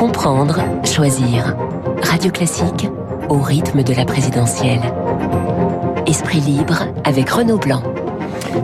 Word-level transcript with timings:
Comprendre, 0.00 0.62
choisir. 0.82 1.54
Radio 2.02 2.30
Classique 2.30 2.88
au 3.28 3.36
rythme 3.36 3.82
de 3.82 3.92
la 3.92 4.06
présidentielle. 4.06 4.80
Esprit 6.06 6.40
libre 6.40 6.86
avec 7.04 7.28
Renaud 7.28 7.58
Blanc. 7.58 7.82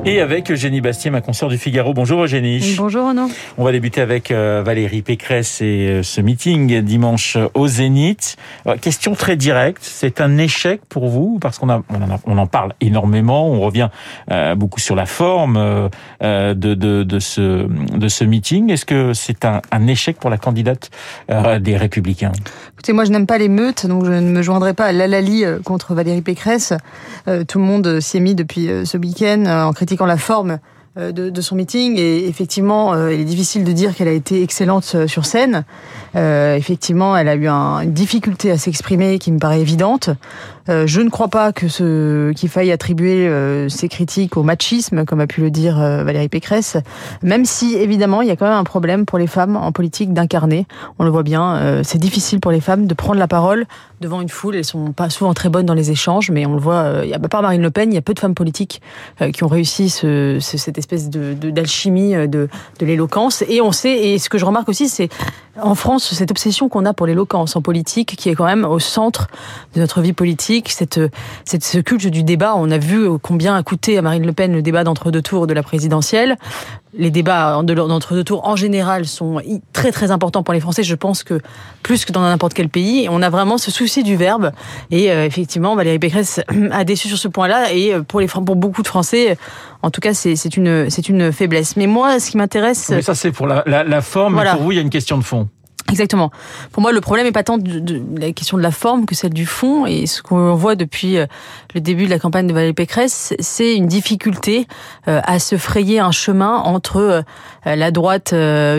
Et 0.04 0.20
avec 0.20 0.50
Eugénie 0.52 0.80
Bastier, 0.80 1.10
ma 1.10 1.20
consoeur 1.20 1.48
du 1.48 1.58
Figaro. 1.58 1.92
Bonjour 1.92 2.22
Eugénie. 2.22 2.76
Bonjour 2.78 3.08
Renaud. 3.08 3.28
On 3.58 3.64
va 3.64 3.72
débuter 3.72 4.00
avec 4.00 4.30
euh, 4.30 4.62
Valérie 4.64 5.02
Pécresse 5.02 5.60
et 5.60 5.88
euh, 5.88 6.02
ce 6.04 6.20
meeting 6.20 6.80
dimanche 6.82 7.36
au 7.54 7.66
Zénith. 7.66 8.36
Euh, 8.68 8.76
question 8.76 9.14
très 9.14 9.34
directe, 9.34 9.82
c'est 9.82 10.20
un 10.20 10.38
échec 10.38 10.80
pour 10.88 11.08
vous? 11.08 11.38
Parce 11.40 11.58
qu'on 11.58 11.70
en, 11.70 11.82
on 12.24 12.38
en 12.38 12.46
parle 12.46 12.74
énormément, 12.80 13.50
on 13.50 13.60
revient 13.60 13.88
beaucoup 14.56 14.80
sur 14.80 14.94
la 14.94 15.06
forme 15.06 15.90
de, 16.20 16.54
de, 16.54 17.02
de, 17.02 17.18
ce, 17.18 17.66
de 17.68 18.08
ce 18.08 18.24
meeting. 18.24 18.70
Est-ce 18.70 18.84
que 18.84 19.12
c'est 19.12 19.44
un, 19.44 19.60
un, 19.72 19.86
échec 19.86 20.18
pour 20.18 20.30
la 20.30 20.38
candidate 20.38 20.90
des 21.60 21.76
Républicains? 21.76 22.32
Écoutez, 22.74 22.92
moi 22.92 23.04
je 23.04 23.10
n'aime 23.10 23.26
pas 23.26 23.38
les 23.38 23.48
meutes, 23.48 23.86
donc 23.86 24.04
je 24.04 24.12
ne 24.12 24.30
me 24.30 24.42
joindrai 24.42 24.74
pas 24.74 24.86
à 24.86 24.92
l'alali 24.92 25.44
contre 25.64 25.94
Valérie 25.94 26.22
Pécresse. 26.22 26.72
tout 27.48 27.58
le 27.58 27.64
monde 27.64 28.00
s'y 28.00 28.18
est 28.18 28.20
mis 28.20 28.34
depuis 28.34 28.68
ce 28.84 28.96
week-end 28.96 29.65
en 29.66 29.72
critiquant 29.72 30.06
la 30.06 30.16
forme 30.16 30.58
euh, 30.98 31.12
de, 31.12 31.40
son 31.42 31.56
meeting 31.56 31.98
et 31.98 32.26
effectivement 32.26 32.94
euh, 32.94 33.12
il 33.12 33.20
est 33.20 33.24
difficile 33.24 33.64
de 33.64 33.72
dire 33.72 33.94
qu'elle 33.94 34.08
a 34.08 34.12
été 34.12 34.42
excellente 34.42 34.90
euh, 34.94 35.06
sur 35.06 35.26
scène. 35.26 35.64
Effectivement, 36.14 37.14
elle 37.14 37.28
a 37.28 37.34
eu 37.34 37.46
un, 37.46 37.80
une 37.80 37.92
difficulté 37.92 38.50
à 38.50 38.56
s'exprimer 38.56 39.18
qui 39.18 39.30
me 39.30 39.38
paraît 39.38 39.60
évidente. 39.60 40.08
Euh, 40.68 40.86
je 40.86 41.00
ne 41.00 41.08
crois 41.08 41.28
pas 41.28 41.52
que 41.52 41.68
ce 41.68 42.32
qu'il 42.32 42.48
faille 42.48 42.72
attribuer 42.72 43.28
euh, 43.28 43.68
ces 43.68 43.88
critiques 43.88 44.36
au 44.36 44.42
machisme, 44.42 45.04
comme 45.04 45.20
a 45.20 45.26
pu 45.26 45.40
le 45.40 45.50
dire 45.50 45.76
Valérie 45.76 46.28
Pécresse, 46.28 46.76
même 47.22 47.44
si 47.44 47.74
évidemment 47.76 48.22
il 48.22 48.28
y 48.28 48.30
a 48.30 48.36
quand 48.36 48.46
même 48.46 48.56
un 48.56 48.64
problème 48.64 49.06
pour 49.06 49.18
les 49.18 49.26
femmes 49.26 49.56
en 49.56 49.72
politique 49.72 50.12
d'incarner. 50.12 50.66
On 50.98 51.04
le 51.04 51.10
voit 51.10 51.22
bien, 51.22 51.82
c'est 51.82 51.98
difficile 51.98 52.40
pour 52.40 52.50
les 52.50 52.60
femmes 52.60 52.86
de 52.86 52.94
prendre 52.94 53.18
la 53.18 53.28
parole 53.28 53.66
devant 54.00 54.20
une 54.20 54.28
foule. 54.28 54.56
Elles 54.56 54.64
sont 54.64 54.92
pas 54.92 55.10
souvent 55.10 55.34
très 55.34 55.48
bonnes 55.48 55.66
dans 55.66 55.74
les 55.74 55.90
échanges, 55.90 56.30
mais 56.30 56.46
on 56.46 56.54
le 56.54 56.60
voit. 56.60 57.00
Il 57.04 57.10
y 57.10 57.14
a 57.14 57.18
pas 57.18 57.42
Marine 57.42 57.62
Le 57.62 57.70
Pen, 57.70 57.92
il 57.92 57.94
y 57.94 57.98
a 57.98 58.02
peu 58.02 58.14
de 58.14 58.20
femmes 58.20 58.34
politiques 58.34 58.80
qui 59.32 59.44
ont 59.44 59.48
réussi 59.48 59.90
ce, 59.90 60.38
cette 60.40 60.78
espèce 60.78 61.10
de 61.10 61.34
d'alchimie 61.50 62.14
de, 62.14 62.26
de, 62.26 62.48
de 62.80 62.86
l'éloquence. 62.86 63.44
Et 63.48 63.60
on 63.60 63.72
sait, 63.72 64.08
et 64.08 64.18
ce 64.18 64.28
que 64.28 64.38
je 64.38 64.44
remarque 64.44 64.68
aussi, 64.68 64.88
c'est 64.88 65.08
en 65.60 65.74
France, 65.74 66.12
cette 66.12 66.30
obsession 66.30 66.68
qu'on 66.68 66.84
a 66.84 66.92
pour 66.92 67.06
l'éloquence 67.06 67.56
en 67.56 67.62
politique, 67.62 68.14
qui 68.16 68.28
est 68.28 68.34
quand 68.34 68.44
même 68.44 68.64
au 68.64 68.78
centre 68.78 69.28
de 69.74 69.80
notre 69.80 70.00
vie 70.00 70.12
politique, 70.12 70.55
cette, 70.66 71.00
cette, 71.44 71.64
ce 71.64 71.78
culte 71.78 72.06
du 72.06 72.22
débat. 72.22 72.54
On 72.56 72.70
a 72.70 72.78
vu 72.78 73.08
combien 73.20 73.56
a 73.56 73.62
coûté 73.62 73.98
à 73.98 74.02
Marine 74.02 74.26
Le 74.26 74.32
Pen 74.32 74.52
le 74.52 74.62
débat 74.62 74.84
d'entre-deux 74.84 75.22
tours 75.22 75.46
de 75.46 75.54
la 75.54 75.62
présidentielle 75.62 76.36
les 76.98 77.10
débats 77.10 77.60
d'entre-deux 77.62 78.24
tours 78.24 78.46
en 78.46 78.56
général 78.56 79.06
sont 79.06 79.40
très 79.72 79.92
très 79.92 80.10
importants 80.10 80.42
pour 80.42 80.54
les 80.54 80.60
Français. 80.60 80.82
Je 80.82 80.94
pense 80.94 81.22
que 81.22 81.40
plus 81.82 82.04
que 82.04 82.12
dans 82.12 82.22
n'importe 82.22 82.54
quel 82.54 82.68
pays, 82.68 83.08
on 83.10 83.22
a 83.22 83.30
vraiment 83.30 83.58
ce 83.58 83.70
souci 83.70 84.02
du 84.02 84.16
verbe. 84.16 84.52
Et 84.90 85.10
euh, 85.10 85.24
effectivement, 85.24 85.76
Valérie 85.76 85.98
Pécresse 85.98 86.40
a 86.70 86.84
déçu 86.84 87.08
sur 87.08 87.18
ce 87.18 87.28
point-là. 87.28 87.72
Et 87.72 87.94
euh, 87.94 88.02
pour 88.02 88.20
les 88.20 88.26
pour 88.26 88.56
beaucoup 88.56 88.82
de 88.82 88.88
Français, 88.88 89.38
en 89.82 89.90
tout 89.90 90.00
cas, 90.00 90.12
c'est 90.12 90.56
une 90.56 90.90
c'est 90.90 91.08
une 91.08 91.32
faiblesse. 91.32 91.76
Mais 91.76 91.86
moi, 91.86 92.18
ce 92.18 92.30
qui 92.30 92.36
m'intéresse, 92.36 92.92
ça 93.00 93.14
c'est 93.14 93.32
pour 93.32 93.46
la, 93.46 93.62
la, 93.66 93.84
la 93.84 94.00
forme. 94.00 94.36
Mais 94.36 94.50
pour 94.50 94.62
vous, 94.62 94.72
il 94.72 94.76
y 94.76 94.78
a 94.78 94.82
une 94.82 94.90
question 94.90 95.16
de 95.18 95.24
fond. 95.24 95.48
Exactement. 95.90 96.30
Pour 96.72 96.82
moi, 96.82 96.92
le 96.92 97.00
problème 97.00 97.26
est 97.26 97.32
pas 97.32 97.44
tant 97.44 97.58
la 98.16 98.32
question 98.32 98.56
de 98.56 98.62
la 98.62 98.72
forme 98.72 99.06
que 99.06 99.14
celle 99.14 99.32
du 99.32 99.46
fond. 99.46 99.86
Et 99.86 100.06
ce 100.06 100.20
qu'on 100.20 100.54
voit 100.54 100.74
depuis 100.74 101.16
euh, 101.16 101.26
le 101.74 101.80
début 101.80 102.06
de 102.06 102.10
la 102.10 102.18
campagne 102.18 102.46
de 102.46 102.52
Valérie 102.52 102.72
Pécresse, 102.72 103.34
c'est 103.38 103.76
une 103.76 103.86
difficulté 103.86 104.66
euh, 105.06 105.20
à 105.24 105.38
se 105.38 105.56
frayer 105.56 106.00
un 106.00 106.10
chemin 106.10 106.56
entre 106.56 106.96
euh, 106.96 107.22
la 107.64 107.90
droite 107.90 108.32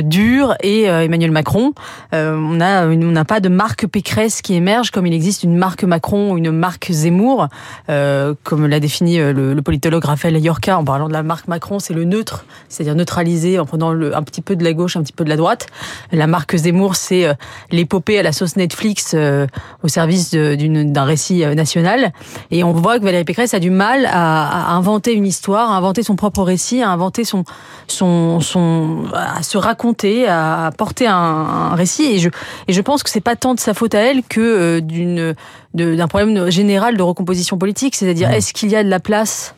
dure 0.04 0.56
et 0.62 0.84
Emmanuel 0.84 1.32
Macron. 1.32 1.74
On 2.14 2.54
n'a 2.54 3.26
pas 3.26 3.42
de 3.42 3.50
marque 3.50 3.86
Pécresse 3.86 4.42
qui 4.42 4.54
émerge 4.54 4.92
comme 4.92 5.06
il 5.06 5.14
existe 5.14 5.44
une 5.44 5.58
marque 5.58 5.84
Macron 5.84 6.38
une 6.38 6.52
marque 6.52 6.90
Zemmour, 6.90 7.50
comme 7.88 8.66
l'a 8.66 8.80
défini 8.80 9.18
le, 9.18 9.60
politologue 9.62 10.06
Raphaël 10.06 10.38
Yorka 10.38 10.78
en 10.78 10.86
parlant 10.86 11.10
de 11.10 11.14
la 11.14 11.22
marque 11.22 11.50
Macron, 11.50 11.80
c'est 11.80 11.94
le 11.94 12.06
neutre, 12.06 12.46
c'est-à-dire 12.70 12.96
neutraliser 12.96 13.60
en 13.60 13.66
prenant 13.66 13.92
un 13.92 14.24
petit 14.24 14.42
peu 14.42 14.56
de 14.56 14.64
la 14.64 14.72
gauche, 14.72 14.96
un 14.96 15.04
petit 15.04 15.14
peu 15.14 15.26
de 15.26 15.30
la 15.30 15.36
droite. 15.36 15.68
La 16.14 16.28
marque 16.28 16.56
Zemmour 16.56 16.96
c'est 16.98 17.26
euh, 17.26 17.34
l'épopée 17.72 18.20
à 18.20 18.24
la 18.24 18.32
sauce 18.32 18.56
Netflix 18.56 19.14
euh, 19.14 19.48
au 19.84 19.88
service 19.88 20.32
d'un 20.32 21.04
récit 21.04 21.44
euh, 21.44 21.56
national. 21.56 22.12
Et 22.52 22.64
on 22.64 22.74
voit 22.74 23.00
que 23.00 23.04
Valérie 23.04 23.24
Pécresse 23.24 23.54
a 23.54 23.60
du 23.60 23.70
mal 23.70 24.08
à, 24.12 24.74
inventer 24.74 25.14
une 25.14 25.26
histoire, 25.26 25.72
à 25.72 25.78
inventer 25.78 26.04
son 26.04 26.16
propre 26.16 26.44
récit, 26.44 26.82
à 26.82 26.90
inventer 26.90 27.24
son, 27.24 27.44
son, 27.88 28.40
son, 28.42 29.06
à 29.14 29.44
se 29.44 29.58
raconter, 29.58 30.28
à 30.28 30.72
porter 30.78 31.08
un, 31.08 31.76
récit. 31.76 32.06
Et 32.06 32.20
je, 32.20 32.30
et 32.68 32.74
je 32.74 32.82
pense 32.82 33.04
que 33.04 33.10
c'est 33.10 33.22
pas 33.22 33.36
tant 33.36 33.54
de 33.54 33.60
sa 33.60 33.74
faute 33.74 33.96
à 33.96 34.00
elle 34.00 34.24
que 34.24 34.80
d'une, 34.80 35.36
d'un 35.74 36.08
problème 36.08 36.50
général 36.50 36.98
de 36.98 37.04
recomposition 37.04 37.58
politique. 37.58 37.96
C'est-à-dire, 37.96 38.30
mmh. 38.30 38.34
est-ce 38.34 38.54
qu'il 38.54 38.70
y 38.70 38.76
a 38.76 38.84
de 38.84 38.90
la 38.90 39.00
place 39.00 39.56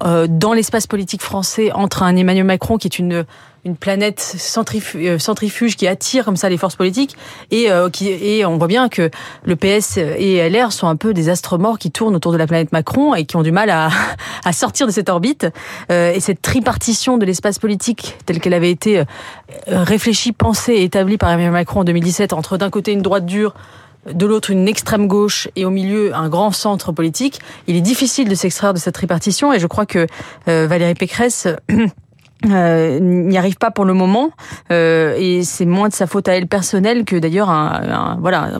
dans 0.00 0.52
l'espace 0.52 0.86
politique 0.86 1.22
français 1.22 1.72
entre 1.72 2.02
un 2.02 2.16
Emmanuel 2.16 2.44
Macron 2.44 2.76
qui 2.76 2.86
est 2.86 2.98
une 2.98 3.24
une 3.66 3.76
planète 3.76 4.36
euh, 4.94 5.18
centrifuge 5.18 5.76
qui 5.76 5.86
attire 5.88 6.24
comme 6.24 6.36
ça 6.36 6.48
les 6.48 6.56
forces 6.56 6.76
politiques 6.76 7.16
et 7.50 7.70
euh, 7.70 7.90
qui 7.90 8.08
et 8.08 8.46
on 8.46 8.56
voit 8.56 8.68
bien 8.68 8.88
que 8.88 9.10
le 9.44 9.56
PS 9.56 9.98
et 9.98 10.48
LR 10.48 10.72
sont 10.72 10.86
un 10.86 10.96
peu 10.96 11.12
des 11.12 11.28
astres 11.28 11.58
morts 11.58 11.78
qui 11.78 11.90
tournent 11.90 12.14
autour 12.14 12.32
de 12.32 12.36
la 12.36 12.46
planète 12.46 12.70
Macron 12.72 13.14
et 13.14 13.24
qui 13.24 13.36
ont 13.36 13.42
du 13.42 13.50
mal 13.50 13.68
à, 13.70 13.90
à 14.44 14.52
sortir 14.52 14.86
de 14.86 14.92
cette 14.92 15.08
orbite. 15.08 15.48
Euh, 15.90 16.12
et 16.12 16.20
cette 16.20 16.40
tripartition 16.40 17.18
de 17.18 17.26
l'espace 17.26 17.58
politique 17.58 18.16
telle 18.24 18.40
qu'elle 18.40 18.54
avait 18.54 18.70
été 18.70 19.02
réfléchie, 19.66 20.32
pensée 20.32 20.74
et 20.74 20.84
établie 20.84 21.18
par 21.18 21.30
Emmanuel 21.30 21.50
Macron 21.50 21.80
en 21.80 21.84
2017 21.84 22.32
entre 22.32 22.56
d'un 22.56 22.70
côté 22.70 22.92
une 22.92 23.02
droite 23.02 23.26
dure 23.26 23.54
de 24.12 24.26
l'autre 24.26 24.50
une 24.50 24.68
extrême 24.68 25.06
gauche 25.06 25.48
et 25.56 25.64
au 25.64 25.70
milieu 25.70 26.14
un 26.14 26.28
grand 26.28 26.52
centre 26.52 26.92
politique, 26.92 27.40
il 27.66 27.76
est 27.76 27.80
difficile 27.80 28.28
de 28.28 28.34
s'extraire 28.34 28.74
de 28.74 28.78
cette 28.78 28.94
tripartition 28.94 29.52
et 29.52 29.58
je 29.58 29.66
crois 29.66 29.86
que 29.86 30.06
Valérie 30.46 30.94
Pécresse 30.94 31.48
euh, 32.44 33.00
n'y 33.00 33.38
arrive 33.38 33.56
pas 33.56 33.70
pour 33.70 33.86
le 33.86 33.94
moment. 33.94 34.30
Euh, 34.70 35.16
et 35.18 35.42
c'est 35.42 35.64
moins 35.64 35.88
de 35.88 35.94
sa 35.94 36.06
faute 36.06 36.28
à 36.28 36.34
elle 36.34 36.46
personnelle 36.46 37.04
que 37.04 37.16
d'ailleurs 37.16 37.48
un, 37.48 38.18
voilà 38.20 38.50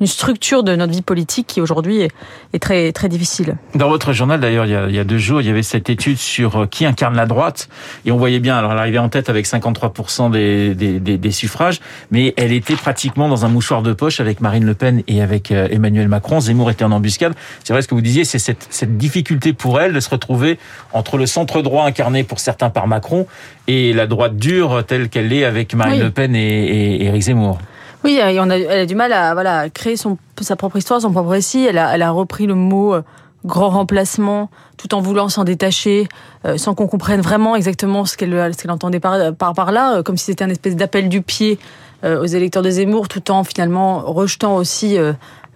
une 0.00 0.06
structure 0.06 0.64
de 0.64 0.74
notre 0.74 0.92
vie 0.92 1.02
politique 1.02 1.46
qui 1.46 1.60
aujourd'hui 1.60 2.08
est, 2.52 2.58
très 2.58 2.92
très 2.92 3.08
difficile. 3.08 3.56
Dans 3.74 3.88
votre 3.88 4.12
journal 4.12 4.40
d'ailleurs 4.40 4.66
il, 4.66 4.90
il, 4.90 4.96
y 4.96 4.98
a 4.98 5.04
deux 5.04 5.18
jours 5.18 5.40
il 5.40 5.46
y 5.46 5.50
avait 5.50 5.62
cette 5.62 5.90
étude 5.90 6.18
sur 6.18 6.62
euh, 6.62 6.66
qui 6.66 6.84
incarne 6.84 7.14
la 7.14 7.26
droite. 7.26 7.68
Et 8.04 8.10
on 8.10 8.16
voyait 8.16 8.40
bien 8.40 8.56
alors 8.56 8.72
elle 8.72 8.78
arrivait 8.78 8.98
en 8.98 9.08
tête 9.08 9.28
avec 9.30 9.46
53% 9.46 10.30
des, 10.30 10.74
des, 10.74 10.98
des, 10.98 11.18
des, 11.18 11.30
suffrages 11.30 11.80
mais 12.10 12.34
elle 12.36 12.52
était 12.52 12.76
pratiquement 12.76 13.28
dans 13.28 13.44
un 13.44 13.48
mouchoir 13.48 13.82
de 13.82 13.92
poche 13.92 14.20
avec 14.20 14.40
Marine 14.40 14.64
Le 14.64 14.74
Pen 14.74 15.02
et 15.06 15.22
avec 15.22 15.52
euh, 15.52 15.68
Emmanuel 15.70 16.08
Macron. 16.08 16.40
Zemmour 16.40 16.70
était 16.70 16.84
en 16.84 16.92
embuscade. 16.92 17.34
C'est 17.62 17.72
vrai 17.72 17.82
ce 17.82 17.88
que 17.88 17.94
vous 17.94 18.00
disiez 18.00 18.24
c'est 18.24 18.40
cette, 18.40 18.66
cette 18.70 18.98
difficulté 18.98 19.52
pour 19.52 19.80
elle 19.80 19.92
de 19.92 20.00
se 20.00 20.10
retrouver 20.10 20.58
entre 20.92 21.16
le 21.16 21.26
centre 21.26 21.62
droit 21.62 21.84
incarné 21.84 22.24
pour 22.24 22.40
certains 22.40 22.71
par 22.72 22.86
Macron 22.86 23.26
et 23.68 23.92
la 23.92 24.06
droite 24.06 24.36
dure 24.36 24.84
telle 24.86 25.08
qu'elle 25.08 25.32
est 25.32 25.44
avec 25.44 25.74
Marine 25.74 26.02
Le 26.02 26.10
Pen 26.10 26.34
et, 26.34 27.04
Éric 27.04 27.22
Zemmour. 27.22 27.58
Oui, 28.04 28.20
on 28.20 28.50
a, 28.50 28.58
elle 28.58 28.80
a 28.80 28.86
du 28.86 28.96
mal 28.96 29.12
à 29.12 29.32
voilà 29.32 29.70
créer 29.70 29.96
son, 29.96 30.18
sa 30.40 30.56
propre 30.56 30.76
histoire, 30.76 31.00
son 31.00 31.12
propre 31.12 31.30
récit. 31.30 31.64
Elle 31.64 31.78
a, 31.78 31.94
elle 31.94 32.02
a 32.02 32.10
repris 32.10 32.46
le 32.46 32.54
mot 32.54 32.94
euh, 32.94 33.02
grand 33.44 33.70
remplacement 33.70 34.50
tout 34.76 34.94
en 34.94 35.00
voulant 35.00 35.28
s'en 35.28 35.44
détacher, 35.44 36.08
euh, 36.44 36.56
sans 36.58 36.74
qu'on 36.74 36.88
comprenne 36.88 37.20
vraiment 37.20 37.54
exactement 37.54 38.04
ce 38.04 38.16
qu'elle 38.16 38.34
entendait 38.70 38.98
par, 38.98 39.34
par, 39.34 39.54
par 39.54 39.70
là, 39.70 39.96
euh, 39.98 40.02
comme 40.02 40.16
si 40.16 40.24
c'était 40.24 40.44
un 40.44 40.50
espèce 40.50 40.74
d'appel 40.74 41.08
du 41.08 41.22
pied 41.22 41.58
aux 42.04 42.26
électeurs 42.26 42.64
de 42.64 42.70
Zemmour, 42.70 43.06
tout 43.06 43.30
en 43.30 43.44
finalement 43.44 44.00
rejetant 44.00 44.56
aussi 44.56 44.98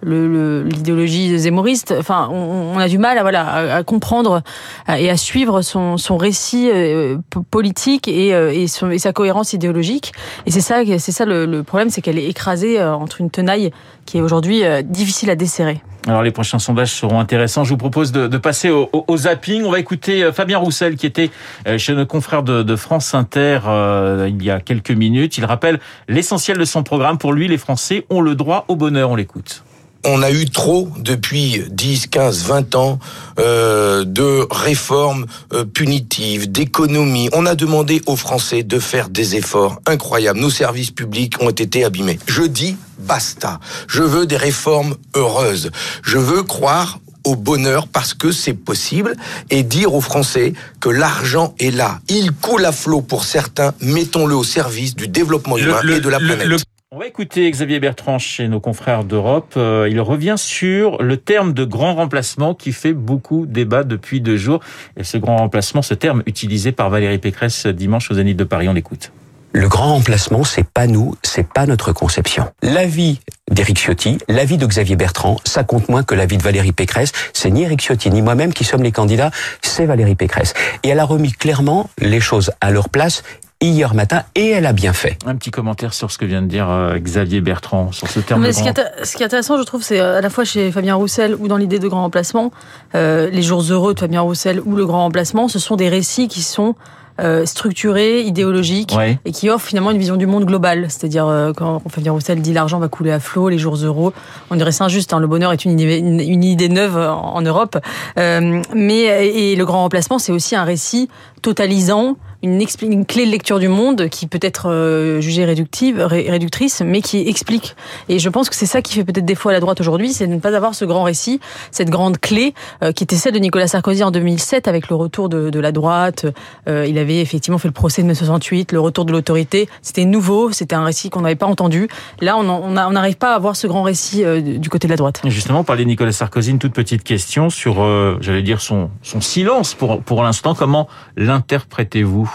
l'idéologie 0.03 1.31
le, 1.31 1.37
zémoriste. 1.37 1.93
Enfin, 1.97 2.29
on, 2.31 2.75
on, 2.75 2.77
a 2.77 2.87
du 2.87 2.97
mal 2.97 3.17
à 3.17 3.21
voilà 3.21 3.75
à, 3.75 3.83
comprendre 3.83 4.41
et 4.87 5.09
à 5.09 5.17
suivre 5.17 5.61
son, 5.61 5.97
son 5.97 6.17
récit 6.17 6.69
euh, 6.73 7.17
politique 7.51 8.07
et, 8.07 8.33
euh, 8.33 8.53
et, 8.53 8.67
son, 8.67 8.91
et, 8.91 8.99
sa 8.99 9.13
cohérence 9.13 9.53
idéologique. 9.53 10.13
Et 10.45 10.51
c'est 10.51 10.61
ça, 10.61 10.81
c'est 10.85 11.11
ça 11.11 11.25
le, 11.25 11.45
le 11.45 11.63
problème, 11.63 11.89
c'est 11.89 12.01
qu'elle 12.01 12.19
est 12.19 12.27
écrasée 12.27 12.79
euh, 12.79 12.93
entre 12.93 13.21
une 13.21 13.29
tenaille 13.29 13.71
qui 14.05 14.17
est 14.17 14.21
aujourd'hui 14.21 14.61
difficile 14.85 15.29
à 15.29 15.35
desserrer. 15.35 15.81
Alors 16.07 16.23
les 16.23 16.31
prochains 16.31 16.59
sondages 16.59 16.93
seront 16.93 17.19
intéressants. 17.19 17.65
Je 17.65 17.71
vous 17.71 17.77
propose 17.77 18.13
de, 18.13 18.27
de 18.27 18.37
passer 18.37 18.69
au, 18.69 18.89
au, 18.93 19.17
zapping. 19.17 19.65
On 19.65 19.71
va 19.71 19.79
écouter 19.79 20.31
Fabien 20.31 20.59
Roussel 20.59 20.95
qui 20.95 21.05
était 21.05 21.29
chez 21.75 21.93
nos 21.93 22.05
confrères 22.05 22.43
de, 22.43 22.63
de 22.63 22.75
France 22.77 23.13
Inter 23.13 23.59
euh, 23.67 24.29
il 24.29 24.43
y 24.43 24.51
a 24.51 24.59
quelques 24.59 24.91
minutes. 24.91 25.37
Il 25.37 25.45
rappelle 25.45 25.79
l'essentiel 26.07 26.57
de 26.57 26.65
son 26.65 26.83
programme. 26.83 27.17
Pour 27.17 27.33
lui, 27.33 27.47
les 27.47 27.57
Français 27.57 28.05
ont 28.09 28.21
le 28.21 28.35
droit 28.35 28.65
au 28.67 28.75
bonheur. 28.75 29.11
On 29.11 29.15
l'écoute 29.15 29.63
on 30.05 30.21
a 30.21 30.31
eu 30.31 30.45
trop 30.45 30.89
depuis 30.97 31.63
10, 31.69 32.07
15, 32.07 32.43
20 32.43 32.75
ans 32.75 32.99
euh, 33.39 34.03
de 34.05 34.47
réformes 34.51 35.25
euh, 35.53 35.65
punitives, 35.65 36.51
d'économies. 36.51 37.29
On 37.33 37.45
a 37.45 37.55
demandé 37.55 38.01
aux 38.05 38.15
Français 38.15 38.63
de 38.63 38.79
faire 38.79 39.09
des 39.09 39.35
efforts 39.35 39.79
incroyables. 39.85 40.39
Nos 40.39 40.49
services 40.49 40.91
publics 40.91 41.41
ont 41.41 41.49
été 41.49 41.83
abîmés. 41.83 42.19
Je 42.27 42.43
dis 42.43 42.77
basta. 42.99 43.59
Je 43.87 44.03
veux 44.03 44.25
des 44.25 44.37
réformes 44.37 44.95
heureuses. 45.15 45.71
Je 46.03 46.17
veux 46.17 46.43
croire 46.43 46.99
au 47.23 47.35
bonheur 47.35 47.87
parce 47.87 48.13
que 48.13 48.31
c'est 48.31 48.53
possible 48.53 49.15
et 49.49 49.63
dire 49.63 49.93
aux 49.93 50.01
Français 50.01 50.53
que 50.79 50.89
l'argent 50.89 51.53
est 51.59 51.71
là. 51.71 51.99
Il 52.07 52.31
coule 52.31 52.65
à 52.65 52.71
flot 52.71 53.01
pour 53.01 53.25
certains. 53.25 53.73
Mettons-le 53.81 54.35
au 54.35 54.43
service 54.43 54.95
du 54.95 55.07
développement 55.07 55.57
humain 55.57 55.81
et 55.83 55.99
de 55.99 56.09
la 56.09 56.19
planète 56.19 56.63
On 56.89 56.99
va 56.99 57.07
écouter 57.07 57.51
Xavier 57.51 57.81
Bertrand 57.81 58.17
chez 58.17 58.47
nos 58.47 58.61
confrères 58.61 59.03
d'Europe. 59.03 59.55
Euh, 59.57 59.89
il 59.91 59.99
revient 59.99 60.35
sur 60.37 61.03
le 61.03 61.17
terme 61.17 61.51
de 61.51 61.65
grand 61.65 61.95
remplacement 61.95 62.55
qui 62.55 62.71
fait 62.71 62.93
beaucoup 62.93 63.45
débat 63.45 63.83
depuis 63.83 64.21
deux 64.21 64.37
jours. 64.37 64.61
Et 64.95 65.03
ce 65.03 65.17
grand 65.17 65.35
remplacement, 65.35 65.81
ce 65.81 65.93
terme 65.93 66.23
utilisé 66.27 66.71
par 66.71 66.89
Valérie 66.89 67.17
Pécresse 67.17 67.67
dimanche 67.67 68.09
aux 68.09 68.13
Zénith 68.13 68.37
de 68.37 68.45
Paris, 68.45 68.69
on 68.69 68.73
l'écoute. 68.73 69.11
Le 69.51 69.67
grand 69.67 69.95
remplacement, 69.95 70.45
c'est 70.45 70.65
pas 70.65 70.87
nous, 70.87 71.15
c'est 71.23 71.49
pas 71.49 71.65
notre 71.65 71.91
conception. 71.91 72.45
L'avis 72.61 73.19
d'Éric 73.51 73.79
Ciotti, 73.79 74.17
l'avis 74.29 74.57
de 74.57 74.65
Xavier 74.65 74.95
Bertrand, 74.95 75.41
ça 75.43 75.65
compte 75.65 75.89
moins 75.89 76.03
que 76.03 76.15
l'avis 76.15 76.37
de 76.37 76.43
Valérie 76.43 76.71
Pécresse. 76.71 77.11
C'est 77.33 77.49
ni 77.49 77.63
Éric 77.63 77.81
Ciotti 77.81 78.09
ni 78.11 78.21
moi-même 78.21 78.53
qui 78.53 78.63
sommes 78.63 78.83
les 78.83 78.93
candidats, 78.93 79.31
c'est 79.61 79.85
Valérie 79.85 80.15
Pécresse. 80.15 80.53
Et 80.83 80.89
elle 80.89 80.99
a 80.99 81.05
remis 81.05 81.33
clairement 81.33 81.89
les 81.99 82.21
choses 82.21 82.51
à 82.61 82.71
leur 82.71 82.87
place 82.87 83.23
hier 83.61 83.93
matin 83.95 84.23
et 84.35 84.49
elle 84.49 84.65
a 84.65 84.73
bien 84.73 84.93
fait. 84.93 85.17
Un 85.25 85.35
petit 85.35 85.51
commentaire 85.51 85.93
sur 85.93 86.11
ce 86.11 86.17
que 86.17 86.25
vient 86.25 86.41
de 86.41 86.47
dire 86.47 86.69
euh, 86.69 86.97
Xavier 86.99 87.41
Bertrand 87.41 87.91
sur 87.91 88.07
ce 88.07 88.19
terme. 88.19 88.41
Mais 88.41 88.49
de 88.49 88.53
ce, 88.53 88.59
qui 88.63 88.71
grand- 88.71 88.83
est, 89.01 89.05
ce 89.05 89.17
qui 89.17 89.23
est 89.23 89.25
intéressant, 89.25 89.57
je 89.57 89.63
trouve, 89.63 89.81
c'est 89.83 89.99
euh, 89.99 90.17
à 90.17 90.21
la 90.21 90.29
fois 90.29 90.43
chez 90.45 90.71
Fabien 90.71 90.95
Roussel 90.95 91.35
ou 91.39 91.47
dans 91.47 91.57
l'idée 91.57 91.79
de 91.79 91.87
grand 91.87 92.01
remplacement, 92.03 92.51
euh, 92.95 93.29
les 93.31 93.41
jours 93.41 93.61
heureux 93.61 93.93
de 93.93 93.99
Fabien 93.99 94.21
Roussel 94.21 94.61
ou 94.63 94.75
le 94.75 94.85
grand 94.85 94.99
remplacement, 95.03 95.47
ce 95.47 95.59
sont 95.59 95.75
des 95.75 95.89
récits 95.89 96.27
qui 96.27 96.41
sont 96.43 96.75
euh, 97.19 97.47
structurés, 97.47 98.21
idéologiques, 98.21 98.93
Ouais. 98.95 99.17
et 99.25 99.31
qui 99.31 99.49
offrent 99.49 99.65
finalement 99.65 99.89
une 99.89 99.97
vision 99.97 100.17
du 100.17 100.27
monde 100.27 100.45
globale. 100.45 100.85
C'est-à-dire, 100.89 101.25
euh, 101.25 101.51
quand 101.51 101.81
Fabien 101.89 102.11
Roussel 102.11 102.43
dit 102.43 102.53
l'argent 102.53 102.77
va 102.77 102.89
couler 102.89 103.11
à 103.11 103.19
flot, 103.19 103.49
les 103.49 103.57
jours 103.57 103.75
heureux, 103.77 104.13
on 104.51 104.55
dirait 104.55 104.71
c'est 104.71 104.83
injuste, 104.83 105.13
hein, 105.13 105.19
le 105.19 105.25
bonheur 105.25 105.51
est 105.51 105.65
une 105.65 105.71
idée, 105.79 105.97
une, 105.97 106.19
une 106.19 106.43
idée 106.43 106.69
neuve 106.69 106.95
en, 106.95 107.33
en 107.33 107.41
Europe. 107.41 107.75
Euh, 108.19 108.61
mais 108.75 109.25
et 109.35 109.55
le 109.55 109.65
grand 109.65 109.79
remplacement, 109.81 110.19
c'est 110.19 110.31
aussi 110.31 110.55
un 110.55 110.63
récit 110.63 111.09
totalisant, 111.41 112.17
une, 112.43 113.05
clé 113.05 113.25
de 113.25 113.31
lecture 113.31 113.59
du 113.59 113.67
monde 113.67 114.09
qui 114.09 114.27
peut 114.27 114.39
être 114.41 114.69
euh, 114.69 115.19
jugée 115.21 115.45
réductive, 115.45 115.99
ré- 115.99 116.29
réductrice, 116.29 116.81
mais 116.85 117.01
qui 117.01 117.27
explique. 117.27 117.75
Et 118.09 118.19
je 118.19 118.29
pense 118.29 118.49
que 118.49 118.55
c'est 118.55 118.65
ça 118.65 118.81
qui 118.81 118.93
fait 118.93 119.03
peut-être 119.03 119.25
défaut 119.25 119.49
à 119.49 119.53
la 119.53 119.59
droite 119.59 119.81
aujourd'hui, 119.81 120.13
c'est 120.13 120.27
de 120.27 120.33
ne 120.33 120.39
pas 120.39 120.55
avoir 120.55 120.75
ce 120.75 120.85
grand 120.85 121.03
récit, 121.03 121.39
cette 121.71 121.89
grande 121.89 122.19
clé 122.19 122.53
euh, 122.83 122.91
qui 122.91 123.03
était 123.03 123.15
celle 123.15 123.33
de 123.33 123.39
Nicolas 123.39 123.67
Sarkozy 123.67 124.03
en 124.03 124.11
2007 124.11 124.67
avec 124.67 124.89
le 124.89 124.95
retour 124.95 125.29
de, 125.29 125.57
la 125.57 125.71
droite. 125.71 126.27
Euh, 126.69 126.85
il 126.87 126.99
avait 126.99 127.19
effectivement 127.19 127.57
fait 127.57 127.67
le 127.67 127.73
procès 127.73 128.03
de 128.03 128.07
mai 128.07 128.13
68, 128.13 128.71
le 128.71 128.79
retour 128.79 129.05
de 129.05 129.11
l'autorité. 129.11 129.67
C'était 129.81 130.05
nouveau, 130.05 130.51
c'était 130.51 130.75
un 130.75 130.83
récit 130.83 131.09
qu'on 131.09 131.21
n'avait 131.21 131.35
pas 131.35 131.47
entendu. 131.47 131.87
Là, 132.21 132.37
on 132.37 132.91
n'arrive 132.91 133.17
pas 133.17 133.31
à 133.31 133.35
avoir 133.35 133.55
ce 133.55 133.65
grand 133.65 133.81
récit 133.81 134.23
du 134.41 134.69
côté 134.69 134.87
de 134.87 134.91
la 134.91 134.97
droite. 134.97 135.21
Justement, 135.25 135.63
parler 135.63 135.83
de 135.83 135.89
Nicolas 135.89 136.11
Sarkozy, 136.11 136.51
une 136.51 136.59
toute 136.59 136.73
petite 136.73 137.03
question 137.03 137.49
sur, 137.49 137.83
j'allais 138.21 138.43
dire, 138.43 138.61
son, 138.61 138.91
silence 139.01 139.73
pour 139.73 140.23
l'instant. 140.23 140.53
Comment 140.53 140.87
l'interprétez-vous 141.15 142.26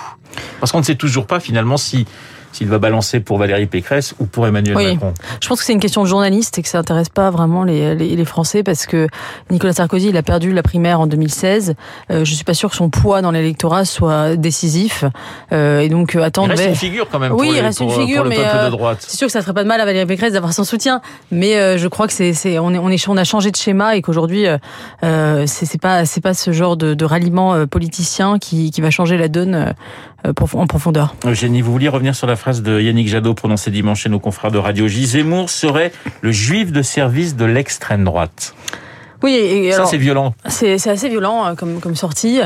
Parce 0.61 0.73
qu'on 0.73 0.79
ne 0.79 0.85
sait 0.85 0.95
toujours 0.97 1.27
pas 1.27 1.41
finalement 1.41 1.77
si 1.77 2.07
s'il 2.53 2.69
va 2.69 2.79
balancer 2.79 3.21
pour 3.21 3.39
Valérie 3.39 3.67
Pécresse 3.67 4.15
ou 4.21 4.27
pour 4.27 4.47
Emmanuel 4.47 4.77
Oui. 4.77 4.93
Macron. 4.95 5.13
Je 5.41 5.49
pense 5.49 5.61
que 5.61 5.65
c'est 5.65 5.73
une 5.73 5.81
question 5.81 6.03
de 6.03 6.09
journaliste 6.09 6.59
et 6.59 6.63
que 6.63 6.69
ça 6.69 6.79
intéresse 6.79 7.09
pas 7.09 7.31
vraiment 7.31 7.65
les, 7.65 7.95
les, 7.95 8.15
les 8.15 8.25
Français 8.25 8.63
parce 8.63 8.87
que 8.87 9.09
Nicolas 9.51 9.73
Sarkozy, 9.73 10.09
il 10.11 10.17
a 10.17 10.23
perdu 10.23 10.53
la 10.53 10.63
primaire 10.63 11.01
en 11.01 11.07
2016. 11.07 11.75
Euh, 12.11 12.25
je 12.25 12.35
suis 12.35 12.45
pas 12.45 12.55
sûr 12.55 12.71
que 12.71 12.77
son 12.77 12.91
poids 12.91 13.23
dans 13.23 13.31
l'électorat 13.31 13.85
soit 13.85 14.37
décisif. 14.37 15.05
Euh, 15.53 15.81
et 15.81 15.89
donc, 15.89 16.15
euh, 16.15 16.21
Il 16.21 16.25
attendre. 16.25 16.51
reste 16.51 16.65
une 16.69 16.75
figure 16.75 17.09
quand 17.11 17.19
même 17.19 17.33
Oui, 17.33 17.39
pour, 17.39 17.47
il 17.47 17.55
les- 17.55 17.61
reste 17.61 17.81
une 17.81 17.87
pour- 17.89 17.97
figure, 18.01 18.25
mais, 18.25 18.37
euh. 18.39 18.71
C'est 19.01 19.17
sûr 19.17 19.27
que 19.27 19.33
ça 19.33 19.41
ferait 19.43 19.55
pas 19.55 19.63
de 19.63 19.69
mal 19.69 19.81
à 19.81 19.85
Valérie 19.85 20.07
Pécresse 20.07 20.33
d'avoir 20.35 20.53
son 20.53 20.65
soutien, 20.65 21.01
mais 21.31 21.57
euh, 21.57 21.79
je 21.79 21.89
crois 21.89 22.07
que 22.07 22.13
c'est, 22.13 22.33
c'est 22.35 22.59
on 22.59 22.73
est, 22.75 22.79
on 22.79 22.89
est, 22.91 23.09
on 23.09 23.17
a 23.17 23.25
changé 23.25 23.51
de 23.51 23.57
schéma 23.57 23.97
et 23.97 24.03
qu'aujourd'hui, 24.03 24.47
euh, 24.47 24.59
euh, 25.05 25.45
c'est, 25.47 25.67
c'est 25.67 25.81
pas, 25.81 26.05
c'est 26.05 26.21
pas 26.21 26.35
ce 26.35 26.53
genre 26.53 26.77
de, 26.77 26.95
de 26.95 27.05
ralliement 27.05 27.55
euh, 27.55 27.67
politicien 27.67 28.39
qui, 28.39 28.71
qui 28.71 28.81
va 28.81 28.91
changer 28.91 29.17
la 29.17 29.29
donne 29.29 29.55
euh, 30.27 30.33
en 30.55 30.67
profondeur. 30.67 31.15
Eugénie, 31.27 31.63
vous 31.63 31.73
vouliez 31.73 31.89
revenir 31.89 32.15
sur 32.15 32.27
la 32.27 32.37
phrase 32.43 32.61
de 32.61 32.81
Yannick 32.81 33.07
Jadot 33.07 33.35
prononcée 33.35 33.71
dimanche 33.71 34.03
chez 34.03 34.09
nos 34.09 34.19
confrères 34.19 34.51
de 34.51 34.59
Radio 34.59 34.89
J. 34.89 35.07
Zemmour 35.07 35.49
serait 35.49 35.93
le 36.23 36.33
juif 36.33 36.73
de 36.73 36.83
service 36.83 37.37
de 37.37 37.45
l'extrême 37.45 38.03
droite. 38.03 38.57
Oui, 39.23 39.33
et, 39.33 39.67
et 39.67 39.71
Ça, 39.71 39.79
alors- 39.79 39.89
c'est 39.91 39.97
violent. 39.99 40.35
C'est 40.47 40.79
c'est 40.79 40.91
assez 40.91 41.09
violent 41.09 41.47
euh, 41.47 41.55
comme, 41.55 41.81
comme 41.81 41.95
sortie. 41.97 42.41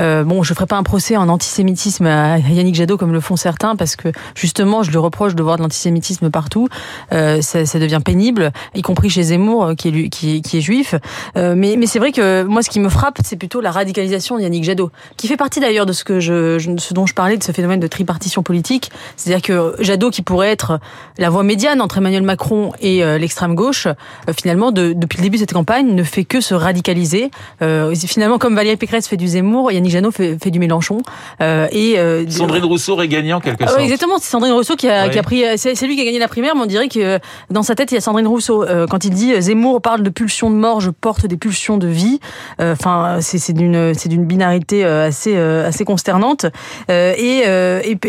Euh, 0.00 0.24
bon, 0.24 0.42
je 0.42 0.54
ferai 0.54 0.66
pas 0.66 0.76
un 0.76 0.82
procès 0.82 1.16
en 1.16 1.28
antisémitisme 1.28 2.06
à 2.06 2.38
Yannick 2.38 2.74
Jadot 2.74 2.96
comme 2.96 3.12
le 3.12 3.20
font 3.20 3.36
certains 3.36 3.76
parce 3.76 3.96
que 3.96 4.08
justement, 4.34 4.82
je 4.82 4.90
lui 4.90 4.98
reproche 4.98 5.34
de 5.34 5.42
voir 5.42 5.56
de 5.56 5.62
l'antisémitisme 5.62 6.30
partout. 6.30 6.68
Euh, 7.12 7.40
ça, 7.42 7.66
ça 7.66 7.78
devient 7.78 8.00
pénible, 8.04 8.52
y 8.74 8.82
compris 8.82 9.10
chez 9.10 9.22
Zemmour 9.24 9.64
euh, 9.64 9.74
qui 9.74 9.88
est, 9.88 10.08
qui 10.08 10.42
qui 10.42 10.58
est 10.58 10.60
juif. 10.60 10.94
Euh, 11.36 11.54
mais 11.56 11.76
mais 11.78 11.86
c'est 11.86 11.98
vrai 11.98 12.12
que 12.12 12.42
moi, 12.44 12.62
ce 12.62 12.70
qui 12.70 12.80
me 12.80 12.88
frappe, 12.88 13.18
c'est 13.24 13.36
plutôt 13.36 13.60
la 13.60 13.70
radicalisation 13.70 14.36
de 14.36 14.42
Yannick 14.42 14.64
Jadot, 14.64 14.90
qui 15.16 15.28
fait 15.28 15.36
partie 15.36 15.60
d'ailleurs 15.60 15.86
de 15.86 15.92
ce 15.92 16.04
que 16.04 16.20
je, 16.20 16.58
ce 16.78 16.94
dont 16.94 17.06
je 17.06 17.14
parlais 17.14 17.36
de 17.36 17.42
ce 17.42 17.52
phénomène 17.52 17.80
de 17.80 17.86
tripartition 17.86 18.42
politique. 18.42 18.90
C'est-à-dire 19.16 19.42
que 19.42 19.74
Jadot, 19.82 20.10
qui 20.10 20.22
pourrait 20.22 20.50
être 20.50 20.78
la 21.18 21.30
voie 21.30 21.42
médiane 21.42 21.80
entre 21.80 21.98
Emmanuel 21.98 22.22
Macron 22.22 22.72
et 22.80 23.04
euh, 23.04 23.18
l'extrême 23.18 23.54
gauche, 23.54 23.86
euh, 23.86 24.32
finalement, 24.38 24.72
de- 24.72 24.92
depuis 24.94 25.18
le 25.18 25.22
début 25.24 25.36
de 25.36 25.40
cette 25.40 25.52
campagne, 25.52 25.94
ne 25.94 26.02
fait 26.02 26.21
que 26.24 26.40
se 26.40 26.54
radicaliser. 26.54 27.30
Euh, 27.62 27.94
finalement, 27.94 28.38
comme 28.38 28.54
Valérie 28.54 28.76
Pécresse 28.76 29.08
fait 29.08 29.16
du 29.16 29.28
Zemmour, 29.28 29.72
Yannick 29.72 29.92
Jadot 29.92 30.10
fait, 30.10 30.36
fait 30.42 30.50
du 30.50 30.58
Mélenchon. 30.58 30.98
Euh, 31.40 31.68
et 31.72 31.98
euh, 31.98 32.28
Sandrine 32.28 32.64
Rousseau 32.64 32.96
gagné 32.96 33.32
en 33.32 33.40
quelque 33.40 33.64
ah 33.64 33.68
sorte. 33.68 33.80
exactement, 33.80 34.18
c'est 34.18 34.30
Sandrine 34.30 34.52
Rousseau 34.52 34.76
qui 34.76 34.88
a, 34.88 35.06
Oui. 35.06 35.10
qui 35.10 35.18
a 35.18 35.22
pris. 35.22 35.44
C'est 35.56 35.86
lui 35.86 35.96
qui 35.96 36.02
a 36.02 36.04
gagné 36.04 36.18
la 36.18 36.28
primaire, 36.28 36.54
mais 36.54 36.62
on 36.62 36.66
dirait 36.66 36.88
que 36.88 37.18
dans 37.50 37.62
sa 37.62 37.74
tête 37.74 37.90
il 37.90 37.94
y 37.94 37.98
a 37.98 38.00
Sandrine 38.00 38.26
Rousseau. 38.26 38.64
Quand 38.88 39.04
il 39.04 39.10
dit 39.10 39.40
Zemmour 39.40 39.80
parle 39.80 40.02
de 40.02 40.10
pulsions 40.10 40.50
de 40.50 40.56
mort, 40.56 40.80
je 40.80 40.90
porte 40.90 41.26
des 41.26 41.36
pulsions 41.36 41.78
de 41.78 41.88
vie. 41.88 42.20
Enfin, 42.60 43.18
c'est 43.20 43.52
d'une 43.52 43.94
c'est 43.94 44.08
d'une 44.08 44.24
binarité 44.24 44.84
assez 44.84 45.36
assez 45.36 45.84
consternante. 45.84 46.46
Et, 46.88 47.42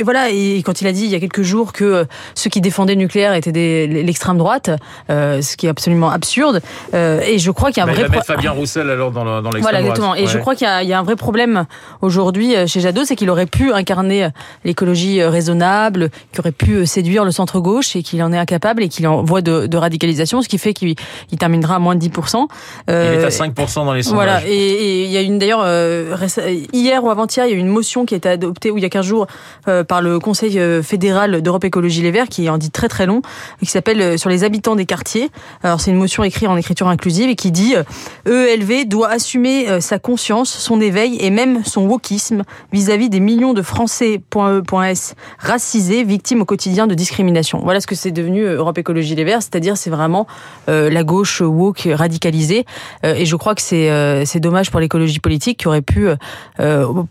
voilà. 0.03 0.29
Et 0.29 0.61
quand 0.65 0.81
il 0.81 0.87
a 0.87 0.91
dit 0.91 1.05
il 1.05 1.11
y 1.11 1.15
a 1.15 1.19
quelques 1.19 1.43
jours 1.43 1.73
que 1.73 2.05
ceux 2.35 2.49
qui 2.49 2.61
défendaient 2.61 2.95
le 2.95 2.99
nucléaire 2.99 3.33
étaient 3.33 3.51
des 3.51 3.87
l'extrême 3.87 4.37
droite, 4.37 4.69
ce 5.09 5.55
qui 5.55 5.65
est 5.65 5.69
absolument 5.69 6.09
absurde. 6.09 6.61
Et 6.93 7.39
je 7.39 7.51
crois 7.51 7.71
qu'il 7.71 7.83
y 7.83 7.87
a 7.87 7.89
un 7.89 7.93
il 7.93 8.02
vrai 8.07 8.07
va 8.07 8.11
pro- 8.11 8.15
mettre 8.19 8.25
Fabien 8.27 8.51
Roussel 8.51 8.89
alors 8.89 9.11
dans, 9.11 9.23
le- 9.23 9.41
dans 9.41 9.49
voilà, 9.59 9.81
exactement. 9.81 10.15
Et 10.15 10.27
je 10.27 10.37
crois 10.37 10.55
qu'il 10.55 10.65
y, 10.67 10.69
a- 10.69 10.83
il 10.83 10.89
y 10.89 10.93
a 10.93 10.99
un 10.99 11.03
vrai 11.03 11.15
problème 11.15 11.65
aujourd'hui 12.01 12.55
euh, 12.55 12.67
chez 12.67 12.79
Jadot, 12.79 13.05
c'est 13.05 13.15
qu'il 13.15 13.29
aurait 13.29 13.45
pu 13.45 13.71
incarner 13.73 14.25
euh, 14.25 14.29
l'écologie 14.65 15.21
euh, 15.21 15.29
raisonnable, 15.29 16.09
qu'il 16.31 16.39
aurait 16.41 16.51
pu 16.51 16.85
séduire 16.85 17.25
le 17.25 17.31
centre-gauche 17.31 17.95
et 17.95 18.03
qu'il 18.03 18.21
en 18.23 18.31
est 18.33 18.37
incapable 18.37 18.83
et 18.83 18.89
qu'il 18.89 19.05
est 19.05 19.07
en 19.09 19.23
voie 19.23 19.41
de, 19.41 19.67
de 19.67 19.77
radicalisation, 19.77 20.41
ce 20.41 20.49
qui 20.49 20.57
fait 20.57 20.73
qu'il 20.73 20.95
il 21.31 21.37
terminera 21.37 21.75
à 21.75 21.79
moins 21.79 21.95
de 21.95 22.03
10%. 22.05 22.47
Il 22.87 22.93
Euh, 22.93 23.21
est 23.21 23.23
à 23.25 23.29
5% 23.29 23.85
dans 23.85 23.93
les 23.93 24.03
sondages. 24.03 24.15
voilà, 24.15 24.41
et, 24.47 25.03
il 25.05 25.11
y 25.11 25.17
a 25.17 25.21
une 25.21 25.39
d'ailleurs 25.39 25.61
euh, 25.63 26.15
hier 26.73 27.03
ou 27.03 27.09
avant-hier, 27.09 27.45
il 27.45 27.51
y 27.51 27.53
a 27.53 27.55
eu 27.55 27.59
une 27.59 27.67
motion 27.67 28.05
qui 28.05 28.13
a 28.13 28.17
été 28.17 28.29
adoptée 28.29 28.71
ou 28.71 28.77
il 28.77 28.81
y 28.83 28.85
a 28.85 28.89
15 28.89 29.05
jours 29.05 29.27
euh, 29.67 29.83
par 29.83 30.01
le 30.01 30.19
Conseil 30.19 30.59
fédéral 30.83 31.41
d'Europe 31.41 31.63
Écologie 31.63 32.01
Les 32.01 32.11
Verts 32.11 32.27
qui 32.29 32.49
en 32.49 32.57
dit 32.57 32.71
très 32.71 32.87
très 32.87 33.05
long 33.05 33.21
qui 33.59 33.65
s'appelle 33.67 34.17
sur 34.19 34.29
les 34.29 34.43
habitants 34.43 34.75
des 34.75 34.85
quartiers. 34.85 35.29
Alors 35.63 35.79
c'est 35.81 35.91
une 35.91 35.97
motion 35.97 36.23
écrite 36.23 36.47
en 36.49 36.57
écriture 36.57 36.87
inclusive 36.87 37.29
et 37.29 37.35
qui 37.35 37.51
dit 37.51 37.75
EELV 38.27 38.85
doit 38.87 39.09
assumer 39.09 39.69
euh, 39.69 39.79
sa 39.79 39.99
conscience, 39.99 40.49
son 40.49 40.81
éveil 40.81 41.17
et 41.19 41.29
même 41.29 41.63
son 41.63 41.85
wokisme 41.85 42.43
vis-à-vis 42.71 43.09
des 43.09 43.19
millions 43.19 43.53
de 43.53 43.61
Français 43.61 44.21
point 44.29 44.59
E, 44.59 44.61
point 44.61 44.87
S 44.87 45.15
racisés, 45.39 46.03
victimes 46.03 46.41
au 46.41 46.45
quotidien 46.45 46.87
de 46.87 46.93
discrimination. 46.93 47.59
Voilà 47.63 47.81
ce 47.81 47.87
que 47.87 47.95
c'est 47.95 48.11
devenu 48.11 48.45
euh, 48.45 48.57
Europe 48.57 48.77
Écologie 48.77 49.15
Les 49.15 49.23
Verts, 49.23 49.41
c'est-à-dire 49.41 49.77
c'est 49.77 49.89
vraiment 49.89 50.27
euh, 50.69 50.89
la 50.89 51.03
gauche 51.03 51.41
woke 51.41 51.87
radicalisée. 51.91 52.65
Euh, 53.05 53.15
et 53.15 53.25
je 53.25 53.35
crois 53.35 53.55
que 53.55 53.61
c'est 53.61 53.89
euh, 53.89 54.23
dommage 54.35 54.71
pour 54.71 54.79
l'écologie 54.79 55.19
politique 55.19 55.59
qui 55.59 55.67
aurait 55.67 55.81
pu 55.81 56.07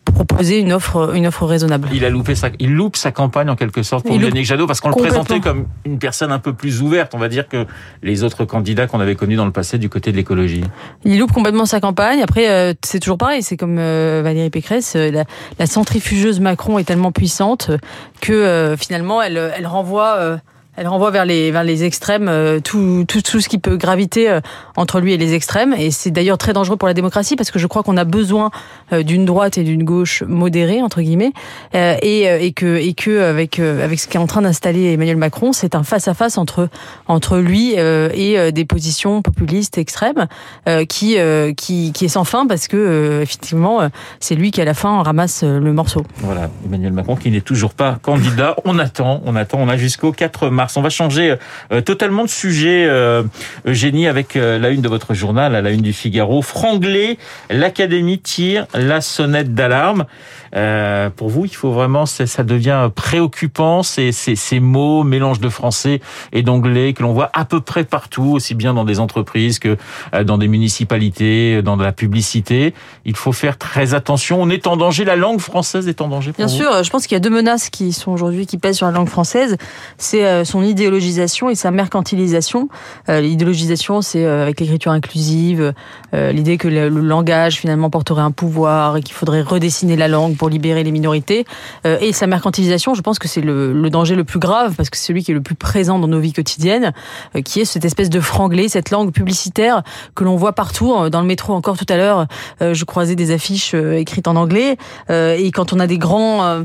proposer 0.05 0.59
une 0.59 0.73
offre 0.73 1.15
une 1.15 1.27
offre 1.27 1.47
raisonnable. 1.47 1.89
Il 1.93 2.05
a 2.05 2.11
loupé 2.11 2.35
sa, 2.35 2.51
il 2.59 2.75
loupe 2.75 2.97
sa 2.97 3.11
campagne 3.11 3.49
en 3.49 3.57
quelque 3.57 3.83
sorte 3.83 4.07
pour 4.07 4.21
Yannick 4.21 4.45
Jadot 4.45 4.67
parce 4.67 4.81
qu'on 4.81 4.91
le 4.91 4.97
présentait 4.97 5.41
comme 5.41 5.67
une 5.85 5.99
personne 5.99 6.33
un 6.33 6.39
peu 6.39 6.53
plus 6.53 6.83
ouverte, 6.83 7.15
on 7.15 7.19
va 7.19 7.29
dire 7.29 7.49
que 7.49 7.67
les 8.03 8.23
autres 8.25 8.45
candidats 8.45 8.87
qu'on 8.87 9.01
avait 9.01 9.15
connus 9.15 9.37
dans 9.37 9.45
le 9.45 9.53
passé 9.53 9.79
du 9.79 9.89
côté 9.89 10.13
de 10.13 10.17
l'écologie. 10.17 10.65
Il 11.05 11.19
loupe 11.19 11.33
complètement 11.33 11.67
sa 11.67 11.81
campagne. 11.81 12.23
Après, 12.23 12.49
euh, 12.49 12.75
c'est 12.83 13.01
toujours 13.01 13.19
pareil. 13.19 13.43
C'est 13.43 13.57
comme 13.57 13.79
euh, 13.79 14.21
Valérie 14.23 14.51
Pécresse. 14.51 14.95
euh, 14.97 15.25
la, 15.59 15.67
centrifugeuse 15.67 16.41
Macron 16.41 16.79
est 16.79 16.85
tellement 16.85 17.13
puissante 17.13 17.71
que 18.21 18.75
finalement, 18.79 19.23
elle 19.23 19.67
renvoie. 19.67 20.39
Elle 20.77 20.89
renvoie 20.89 21.11
vers 21.11 21.27
les 21.27 21.51
vers 21.51 21.65
les 21.65 21.85
extrêmes 21.85 22.29
euh, 22.29 22.59
tout, 22.61 23.05
tout 23.07 23.21
tout 23.21 23.41
ce 23.41 23.49
qui 23.49 23.59
peut 23.59 23.77
graviter 23.77 24.31
euh, 24.31 24.41
entre 24.75 25.01
lui 25.01 25.13
et 25.13 25.19
les 25.19 25.35
extrêmes 25.35 25.75
et 25.77 25.91
c'est 25.91 26.11
d'ailleurs 26.11 26.39
très 26.39 26.55
dangereux 26.55 26.77
pour 26.77 26.89
la 26.89 26.95
démocratie 26.95 27.37
parce 27.37 27.51
que 27.51 27.59
je 27.59 27.67
crois 27.67 27.83
qu'on 27.83 27.99
a 27.99 28.05
besoin 28.05 28.51
euh, 28.93 29.03
d'une 29.03 29.27
droite 29.27 29.59
et 29.59 29.65
d'une 29.65 29.85
gauche 29.85 30.23
modérée 30.27 30.83
entre 30.83 31.03
guillemets 31.03 31.33
et 31.75 32.23
et 32.23 32.53
que 32.53 32.77
et 32.77 32.95
que 32.95 33.23
avec 33.23 33.59
avec 33.59 34.01
ce 34.01 34.09
qu'est 34.09 34.19
en 34.19 34.27
train 34.27 34.43
d'installer 34.43 34.93
Emmanuel 34.93 35.17
Macron 35.17 35.53
c'est 35.53 35.75
un 35.75 35.83
face 35.83 36.09
à 36.09 36.15
face 36.15 36.39
entre 36.39 36.69
entre 37.07 37.39
lui 37.39 37.75
et 37.75 38.53
des 38.53 38.65
positions 38.65 39.23
populistes 39.23 39.79
extrêmes 39.79 40.27
qui, 40.89 41.17
qui 41.57 41.93
qui 41.93 42.05
est 42.05 42.09
sans 42.09 42.25
fin 42.25 42.47
parce 42.47 42.69
que 42.69 43.21
effectivement 43.23 43.89
c'est 44.21 44.35
lui 44.35 44.51
qui 44.51 44.61
à 44.61 44.65
la 44.65 44.75
fin 44.75 45.03
ramasse 45.03 45.43
le 45.43 45.73
morceau. 45.73 46.05
Voilà, 46.19 46.51
Emmanuel 46.65 46.93
Macron 46.93 47.17
qui 47.17 47.31
n'est 47.31 47.41
toujours 47.41 47.75
pas 47.75 47.99
candidat. 48.03 48.57
On 48.65 48.79
attend, 48.79 49.23
on 49.25 49.37
attend, 49.37 49.59
on 49.61 49.69
a 49.69 49.77
jusqu'au 49.77 50.13
4 50.13 50.49
mars. 50.49 50.63
On 50.77 50.83
va 50.83 50.91
changer 50.91 51.37
totalement 51.85 52.25
de 52.25 52.29
sujet, 52.29 52.89
Eugénie, 53.67 54.07
avec 54.07 54.35
la 54.35 54.71
une 54.71 54.81
de 54.81 54.89
votre 54.89 55.15
journal, 55.15 55.55
à 55.55 55.63
la 55.63 55.71
une 55.71 55.83
du 55.83 55.93
Figaro. 55.93 56.43
Franglais, 56.43 57.19
l'Académie 57.51 58.19
tire 58.19 58.67
la 58.75 59.01
sonnette 59.01 59.55
d'alarme. 59.55 60.07
Euh, 60.55 61.09
pour 61.09 61.31
vous, 61.31 61.47
il 61.47 61.55
faut 61.55 61.73
vraiment, 61.73 62.05
ça 62.07 62.43
devient 62.45 62.91
préoccupant 62.95 63.83
ces, 63.83 64.13
ces, 64.13 64.37
ces 64.37 64.61
mots, 64.61 65.03
mélange 65.03 65.41
de 65.41 65.49
français 65.49 66.01
et 66.33 66.43
d'anglais 66.43 66.93
que 66.93 67.03
l'on 67.03 67.13
voit 67.13 67.31
à 67.33 67.45
peu 67.45 67.61
près 67.61 67.85
partout, 67.85 68.33
aussi 68.33 68.55
bien 68.55 68.75
dans 68.75 68.85
des 68.85 69.01
entreprises 69.01 69.59
que 69.59 69.77
euh, 70.15 70.25
dans 70.25 70.39
des 70.39 70.49
municipalités, 70.49 71.63
dans 71.63 71.77
de 71.77 71.83
la 71.83 71.93
publicité. 71.93 72.75
Il 73.05 73.17
faut 73.17 73.33
faire 73.33 73.57
très 73.57 73.95
attention. 73.95 74.43
On 74.43 74.51
est 74.51 74.67
en 74.67 74.77
danger. 74.77 75.05
La 75.05 75.17
langue 75.17 75.41
française 75.41 75.89
est 75.89 76.01
en 76.01 76.09
danger. 76.09 76.33
Bien 76.37 76.49
sûr. 76.49 76.83
Je 76.83 76.91
pense 76.91 77.07
qu'il 77.07 77.15
y 77.15 77.17
a 77.17 77.21
deux 77.21 77.31
menaces 77.31 77.71
qui 77.71 77.93
sont 77.93 78.13
aujourd'hui 78.13 78.47
qui 78.47 78.59
pèsent 78.59 78.77
sur 78.77 78.87
la 78.87 78.93
langue 78.93 79.09
française. 79.09 79.57
C'est 79.97 80.27
euh, 80.27 80.45
son 80.53 80.63
idéologisation 80.63 81.51
et 81.51 81.55
sa 81.55 81.71
mercantilisation. 81.71 82.69
L'idéologisation, 83.09 84.03
c'est 84.03 84.25
avec 84.25 84.61
l'écriture 84.61 84.93
inclusive, 84.93 85.73
l'idée 86.13 86.59
que 86.59 86.69
le 86.69 86.89
langage 86.89 87.59
finalement 87.59 87.91
porterait 87.91 88.23
un 88.23 88.31
pouvoir 88.31 88.97
et 88.97 89.03
qu'il 89.03 89.15
faudrait 89.15 89.43
redessiner 89.43 89.97
la 89.97 90.09
langue 90.09 90.37
pour 90.37 90.49
libérer 90.49 90.85
les 90.85 90.93
minorités. 90.93 91.45
Euh, 91.87 91.99
et 92.01 92.13
sa 92.13 92.27
mercantilisation, 92.27 92.95
je 92.95 93.03
pense 93.03 93.19
que 93.19 93.29
c'est 93.29 93.41
le, 93.41 93.91
danger 93.91 94.15
le 94.15 94.25
plus 94.25 94.39
grave 94.39 94.75
parce 94.77 94.91
que 94.91 94.97
c'est 94.97 95.07
celui 95.07 95.23
qui 95.23 95.31
est 95.31 95.35
le 95.35 95.43
plus 95.43 95.55
présent 95.55 95.99
dans 95.99 96.09
nos 96.09 96.21
vies 96.21 96.33
quotidiennes, 96.33 96.93
euh, 97.37 97.43
qui 97.43 97.61
est 97.61 97.65
cette 97.65 97.85
espèce 97.85 98.11
de 98.11 98.21
franglais, 98.21 98.69
cette 98.69 98.91
langue 98.91 99.13
publicitaire 99.13 99.83
que 100.15 100.25
l'on 100.25 100.37
voit 100.37 100.53
partout. 100.53 101.09
Dans 101.11 101.21
le 101.21 101.27
métro 101.27 101.53
encore 101.53 101.77
tout 101.77 101.87
à 101.89 101.97
l'heure, 101.97 102.27
euh, 102.61 102.75
je 102.75 102.85
croisais 102.85 103.17
des 103.17 103.31
affiches 103.31 103.75
écrites 103.75 104.29
en 104.29 104.37
anglais. 104.37 104.77
et 105.11 105.51
quand 105.53 105.73
on 105.73 105.81
a 105.81 105.87
des 105.87 105.99
grands, 105.99 106.65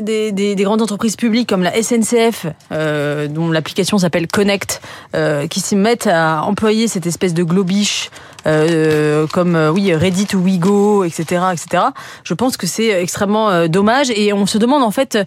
des, 0.00 0.54
grandes 0.58 0.82
entreprises 0.82 1.16
publiques 1.16 1.48
comme 1.48 1.62
la 1.62 1.72
SNCF, 1.82 2.46
dont 3.28 3.50
l'application 3.50 3.98
s'appelle 3.98 4.26
Connect, 4.26 4.80
qui 5.50 5.60
se 5.60 5.74
mettent 5.74 6.06
à 6.06 6.42
employer 6.44 6.88
cette 6.88 7.06
espèce 7.06 7.34
de 7.34 7.42
globish 7.42 8.10
comme 8.44 9.56
oui 9.74 9.94
Ready 9.94 10.26
to 10.26 10.38
We 10.38 10.58
Go, 10.58 11.04
etc., 11.04 11.44
etc. 11.52 11.84
Je 12.24 12.34
pense 12.34 12.56
que 12.56 12.66
c'est 12.66 12.90
extrêmement 13.02 13.50
euh, 13.50 13.68
dommage. 13.68 14.10
Et 14.10 14.32
on 14.32 14.46
se 14.46 14.58
demande 14.58 14.82
en 14.82 14.90
fait 14.90 15.16
euh, 15.16 15.24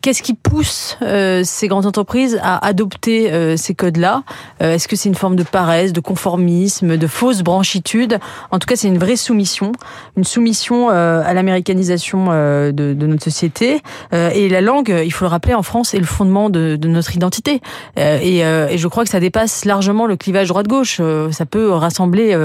qu'est-ce 0.00 0.22
qui 0.22 0.34
pousse 0.34 0.98
euh, 1.02 1.42
ces 1.44 1.68
grandes 1.68 1.86
entreprises 1.86 2.38
à 2.42 2.64
adopter 2.66 3.32
euh, 3.32 3.56
ces 3.56 3.74
codes-là? 3.74 4.22
Est-ce 4.60 4.88
que 4.88 4.96
c'est 4.96 5.08
une 5.08 5.14
forme 5.14 5.36
de 5.36 5.42
paresse, 5.42 5.92
de 5.92 6.00
conformisme, 6.00 6.96
de 6.96 7.06
fausse 7.06 7.42
branchitude? 7.42 8.18
En 8.50 8.58
tout 8.58 8.66
cas, 8.66 8.76
c'est 8.76 8.88
une 8.88 8.98
vraie 8.98 9.16
soumission, 9.16 9.72
une 10.16 10.24
soumission 10.24 10.90
à 10.90 11.32
l'américanisation 11.32 12.26
de, 12.26 12.72
de, 12.72 13.06
notre 13.06 13.24
société. 13.24 13.80
et 14.12 14.48
la 14.48 14.60
langue, 14.60 14.94
il 15.04 15.10
faut 15.12 15.24
le 15.24 15.30
rappeler, 15.30 15.54
en 15.54 15.62
France, 15.62 15.94
est 15.94 15.98
le 15.98 16.04
fondement 16.04 16.50
de, 16.50 16.76
de 16.76 16.88
notre 16.88 17.14
identité. 17.16 17.60
Et, 17.96 18.40
et, 18.40 18.78
je 18.78 18.88
crois 18.88 19.04
que 19.04 19.10
ça 19.10 19.20
dépasse 19.20 19.64
largement 19.64 20.06
le 20.06 20.16
clivage 20.16 20.48
droite-gauche. 20.48 21.00
ça 21.30 21.46
peut 21.46 21.70
rassembler 21.70 22.36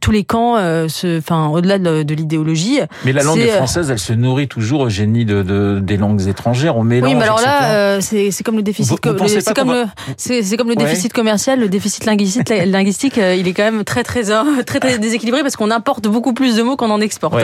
tous 0.00 0.10
les 0.10 0.24
camps, 0.24 0.56
enfin 0.56 1.48
au-delà 1.48 1.78
de, 1.78 2.14
l'idéologie. 2.14 2.80
Mais 3.04 3.12
la 3.12 3.22
langue 3.22 3.40
française, 3.48 3.90
elle 3.90 3.98
se 3.98 4.12
nourrit 4.12 4.48
toujours 4.48 4.80
au 4.80 4.88
génie 4.88 5.24
de, 5.24 5.80
des 5.80 5.96
langues 5.96 6.26
étrangères 6.28 6.63
on 6.70 6.84
mélange. 6.84 7.10
Oui, 7.10 7.16
mais 7.16 7.24
alors 7.24 7.40
là, 7.40 7.74
euh, 7.74 8.00
c'est 8.00 8.42
comme 8.44 8.56
le 8.56 8.62
déficit, 8.62 8.92
c'est 8.94 9.00
comme 9.54 9.72
le, 9.72 9.86
c'est 10.16 10.56
comme 10.56 10.68
le 10.68 10.76
déficit 10.76 11.12
commercial, 11.12 11.60
le 11.60 11.68
déficit 11.68 12.04
linguistique, 12.04 12.48
linguistique, 12.48 13.18
euh, 13.18 13.34
il 13.34 13.48
est 13.48 13.52
quand 13.52 13.64
même 13.64 13.84
très 13.84 14.04
très 14.04 14.30
euh, 14.30 14.62
très 14.64 14.80
très 14.80 14.98
déséquilibré 14.98 15.42
parce 15.42 15.56
qu'on 15.56 15.70
importe 15.70 16.08
beaucoup 16.08 16.32
plus 16.32 16.56
de 16.56 16.62
mots 16.62 16.76
qu'on 16.76 16.90
en 16.90 17.00
exporte. 17.00 17.36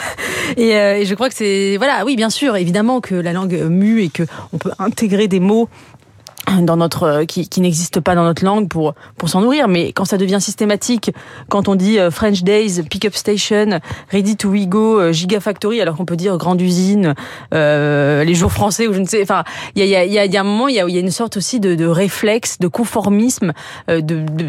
et, 0.56 0.70
et 0.70 1.04
je 1.04 1.14
crois 1.14 1.28
que 1.28 1.34
c'est 1.34 1.76
voilà, 1.76 2.04
oui, 2.04 2.16
bien 2.16 2.30
sûr, 2.30 2.56
évidemment 2.56 3.00
que 3.00 3.14
la 3.14 3.32
langue 3.32 3.66
mue 3.68 4.02
et 4.02 4.08
que 4.08 4.24
on 4.52 4.58
peut 4.58 4.72
intégrer 4.78 5.28
des 5.28 5.40
mots 5.40 5.68
dans 6.62 6.76
notre 6.76 7.02
euh, 7.02 7.24
qui, 7.24 7.48
qui 7.48 7.60
n'existe 7.60 8.00
pas 8.00 8.14
dans 8.14 8.24
notre 8.24 8.44
langue 8.44 8.68
pour 8.68 8.94
pour 9.16 9.28
s'en 9.28 9.40
nourrir. 9.40 9.68
Mais 9.68 9.92
quand 9.92 10.04
ça 10.04 10.16
devient 10.16 10.38
systématique 10.40 11.10
quand 11.48 11.68
on 11.68 11.74
dit 11.74 11.98
euh, 11.98 12.10
French 12.10 12.42
Days 12.42 12.82
Pick 12.88 13.04
Up 13.04 13.14
Station 13.14 13.80
Ready 14.10 14.36
to 14.36 14.50
We 14.50 14.66
Go 14.66 15.00
euh, 15.00 15.12
Gigafactory 15.12 15.80
alors 15.80 15.96
qu'on 15.96 16.04
peut 16.04 16.16
dire 16.16 16.36
grande 16.38 16.60
usine 16.60 17.14
euh, 17.52 18.24
les 18.24 18.34
jours 18.34 18.52
français 18.52 18.86
ou 18.86 18.92
je 18.92 19.00
ne 19.00 19.06
sais 19.06 19.22
enfin 19.22 19.44
il 19.74 19.84
y 19.84 19.96
a 19.96 20.04
il 20.04 20.12
y 20.12 20.18
a 20.18 20.24
y 20.24 20.36
a 20.36 20.40
un 20.40 20.44
moment 20.44 20.68
il 20.68 20.76
y 20.76 20.80
a, 20.80 20.88
il 20.88 20.94
y 20.94 20.98
a 20.98 21.00
une 21.00 21.10
sorte 21.10 21.36
aussi 21.36 21.60
de, 21.60 21.74
de 21.74 21.86
réflexe 21.86 22.58
de 22.58 22.68
conformisme 22.68 23.52
de 23.88 24.00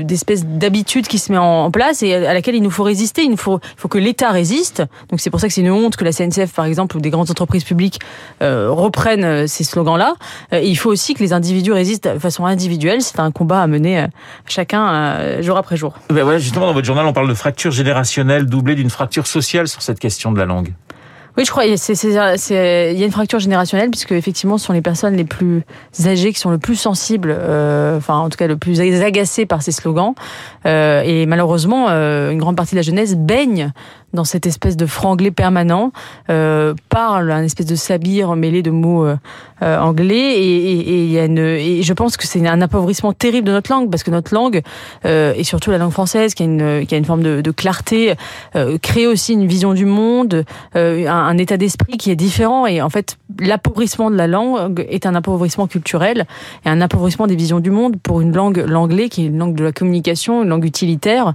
d'espèce 0.04 0.46
d'habitude 0.46 1.08
qui 1.08 1.20
se 1.20 1.32
met 1.32 1.38
en, 1.38 1.72
place 1.72 2.01
et 2.04 2.13
à 2.13 2.34
laquelle 2.34 2.56
il 2.56 2.63
nous 2.63 2.72
faut 2.72 2.84
résister. 2.84 3.24
Il 3.24 3.32
nous 3.32 3.38
faut 3.38 3.60
il 3.62 3.80
faut 3.80 3.88
que 3.88 3.98
l'État 3.98 4.32
résiste. 4.32 4.84
Donc 5.10 5.20
c'est 5.20 5.30
pour 5.30 5.39
ça 5.39 5.48
que 5.48 5.54
c'est 5.54 5.62
une 5.62 5.72
honte 5.72 5.96
que 5.96 6.06
la 6.06 6.12
CNCF 6.12 6.54
par 6.54 6.66
exemple 6.66 6.96
ou 6.98 7.01
des 7.01 7.10
grandes 7.10 7.30
entreprises 7.30 7.63
publiques 7.63 8.00
reprennent 8.42 9.48
ces 9.48 9.63
slogans 9.63 9.98
là 9.98 10.16
et 10.51 10.68
il 10.68 10.75
faut 10.75 10.89
aussi 10.89 11.13
que 11.13 11.24
les 11.24 11.34
individus 11.34 11.72
résistent 11.72 11.87
de 11.96 12.20
façon 12.20 12.46
individuelle. 12.46 13.01
C'est 13.01 13.20
un 13.20 13.32
combat 13.32 13.62
à 13.62 13.67
mener 13.67 14.00
euh, 14.00 14.08
chacun 14.46 14.88
euh, 14.89 15.41
jour 15.41 15.58
après 15.58 15.77
jour. 15.77 15.94
Ben 16.10 16.24
voilà, 16.24 16.39
justement, 16.39 16.67
dans 16.67 16.74
votre 16.74 16.86
journal, 16.86 17.06
on 17.06 17.13
parle 17.13 17.29
de 17.29 17.34
fracture 17.34 17.72
générationnelle 17.72 18.46
doublée 18.46 18.75
d'une 18.75 18.89
fracture 18.89 19.27
sociale 19.27 19.67
sur 19.67 19.82
cette 19.82 20.00
question 20.00 20.32
de 20.32 20.39
la 20.39 20.46
langue. 20.46 20.74
Oui, 21.38 21.46
je 21.46 21.51
crois 21.51 21.65
il 21.65 21.70
y 21.70 23.01
a 23.01 23.06
une 23.06 23.12
fracture 23.12 23.38
générationnelle 23.38 23.91
puisque 23.91 24.12
effectivement, 24.12 24.58
ce 24.58 24.65
sont 24.65 24.74
les 24.74 24.82
personnes 24.82 25.15
les 25.15 25.24
plus 25.24 25.62
âgées 26.03 26.34
qui 26.34 26.39
sont 26.39 26.50
le 26.50 26.58
plus 26.58 26.75
sensibles, 26.75 27.29
euh, 27.32 27.98
enfin 27.98 28.15
en 28.15 28.29
tout 28.29 28.38
cas 28.38 28.48
le 28.48 28.58
plus 28.58 28.82
agacées 28.82 29.46
par 29.46 29.62
ces 29.62 29.72
slogans. 29.72 30.15
Euh, 30.65 31.03
et 31.06 31.27
malheureusement, 31.27 31.89
euh, 31.89 32.32
une 32.32 32.39
grande 32.39 32.56
partie 32.56 32.74
de 32.74 32.77
la 32.77 32.82
jeunesse 32.82 33.15
baigne 33.15 33.72
dans 34.14 34.24
cette 34.24 34.46
espèce 34.46 34.78
de 34.78 34.86
franglais 34.86 35.32
permanent, 35.32 35.92
euh, 36.30 36.74
parle 36.90 37.32
un 37.32 37.44
espèce 37.44 37.66
de 37.66 37.76
sabir 37.76 38.36
mêlé 38.36 38.62
de 38.62 38.72
mots 38.72 39.06
euh, 39.06 39.16
euh, 39.64 39.80
anglais 39.80 40.40
et, 40.40 40.72
et, 40.72 40.90
et, 40.90 41.06
y 41.08 41.18
a 41.18 41.26
une, 41.26 41.40
et 41.40 41.82
je 41.82 41.94
pense 41.94 42.16
que 42.16 42.28
c'est 42.28 42.46
un 42.46 42.62
appauvrissement 42.62 43.12
terrible 43.12 43.48
de 43.48 43.52
notre 43.52 43.72
langue 43.72 43.90
parce 43.90 44.04
que 44.04 44.12
notre 44.12 44.32
langue 44.32 44.62
euh, 45.04 45.34
et 45.36 45.44
surtout 45.44 45.72
la 45.72 45.80
langue 45.80 45.92
française 45.92 46.36
qui 46.36 46.44
a 46.44 46.46
une, 46.46 46.86
qui 46.86 46.94
a 46.94 46.98
une 47.00 47.06
forme 47.06 47.24
de, 47.24 47.42
de 47.42 47.52
clarté 47.52 48.14
euh, 48.56 48.78
crée 48.78 49.08
aussi 49.08 49.34
une 49.34 49.48
vision 49.48 49.74
du 49.74 49.86
monde, 49.86 50.46
un, 50.76 51.08
un, 51.08 51.38
état 51.40 51.58
d'esprit 51.58 51.98
qui 51.98 52.12
est 52.12 52.16
différent 52.16 52.68
et 52.68 52.84
en 52.84 52.92
fait 52.92 53.18
l'appauvrissement 53.40 54.12
de 54.12 54.16
la 54.16 54.28
langue 54.28 54.86
est 54.90 55.08
un 55.08 55.16
appauvrissement 55.16 55.66
culturel 55.66 56.28
et 56.64 56.70
un 56.70 56.80
appauvrissement 56.80 57.26
des 57.26 57.36
visions 57.36 57.60
du 57.60 57.72
monde 57.72 57.96
pour 58.04 58.22
une 58.22 58.36
langue 58.36 58.64
l'anglais 58.68 59.10
qui 59.10 59.24
est 59.24 59.28
une 59.28 59.40
langue 59.40 59.56
de 59.56 59.64
la 59.64 59.72
communication, 59.72 60.44
une 60.44 60.50
langue 60.50 60.66
utilitaire 60.66 61.34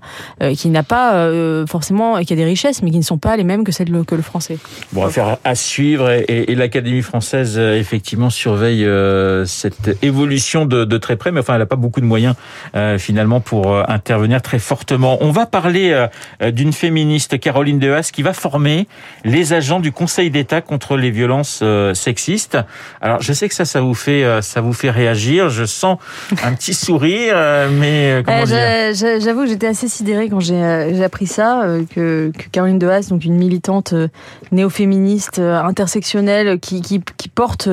qui 0.57 0.69
n'a 0.69 0.85
pas 0.85 1.29
forcément 1.67 2.21
qui 2.21 2.33
a 2.33 2.37
des 2.37 2.45
richesses 2.62 2.83
mais 2.83 2.90
qui 2.90 2.99
ne 2.99 3.02
sont 3.02 3.19
pas 3.19 3.37
les 3.37 3.45
mêmes 3.45 3.64
que 3.64 3.73
celles 3.73 3.90
que 4.07 4.14
le 4.14 4.23
français. 4.23 4.59
Bon, 4.92 5.04
affaire 5.04 5.38
à 5.45 5.54
suivre 5.54 6.11
et, 6.11 6.54
l'Académie 6.54 7.02
française 7.02 7.54
euh, 7.59 7.78
effectivement 7.78 8.31
surveille 8.31 8.85
euh, 8.85 9.45
cette 9.45 9.99
évolution 10.02 10.66
de, 10.66 10.85
de, 10.85 10.99
très 10.99 11.16
près, 11.16 11.33
mais 11.33 11.40
enfin 11.40 11.54
elle 11.54 11.61
n'a 11.61 11.66
pas 11.66 11.76
beaucoup 11.76 12.00
de 12.00 12.07
moyens 12.07 12.35
euh, 12.75 12.99
finalement 12.99 13.40
pour 13.40 13.76
intervenir 13.90 14.40
très 14.42 14.59
fortement. 14.59 15.19
On 15.21 15.31
va 15.31 15.47
parler 15.47 16.07
d'une 16.40 16.73
féministe, 16.73 17.38
Caroline 17.40 17.78
Dehaas, 17.78 18.11
qui 18.12 18.23
va 18.23 18.33
former 18.33 18.87
les 19.25 19.52
agents 19.52 19.81
du 19.81 19.92
Conseil 19.92 20.31
d'État 20.31 20.61
contre 20.61 20.97
les 20.97 21.11
violences 21.11 21.62
sexistes. 21.95 22.59
Alors 23.00 23.21
je 23.21 23.33
sais 23.33 23.49
que 23.49 23.54
ça, 23.54 23.64
ça 23.64 23.81
vous 23.81 23.95
fait, 23.95 24.25
ça 24.42 24.61
vous 24.61 24.73
fait 24.73 24.90
réagir. 24.90 25.49
Je 25.49 25.64
sens 25.64 25.99
un 26.42 26.52
petit 26.52 26.75
sourire, 26.75 27.37
mais 27.73 28.23
comment 28.25 28.45
dire 28.45 28.92
J'avoue, 29.21 29.47
j'étais 29.47 29.66
assez 29.66 29.88
sidérée 29.88 30.28
quand 30.28 30.40
j'ai 30.40 31.02
appris 31.02 31.26
ça, 31.26 31.66
que, 31.95 32.31
que 32.37 32.51
Caroline 32.52 32.78
Dehaas, 32.78 33.09
donc 33.09 33.25
une 33.25 33.37
militante 33.37 33.94
euh, 33.94 34.09
néo-féministe 34.52 35.38
euh, 35.38 35.61
intersectionnelle 35.62 36.61
qui, 36.61 37.00
porte 37.35 37.68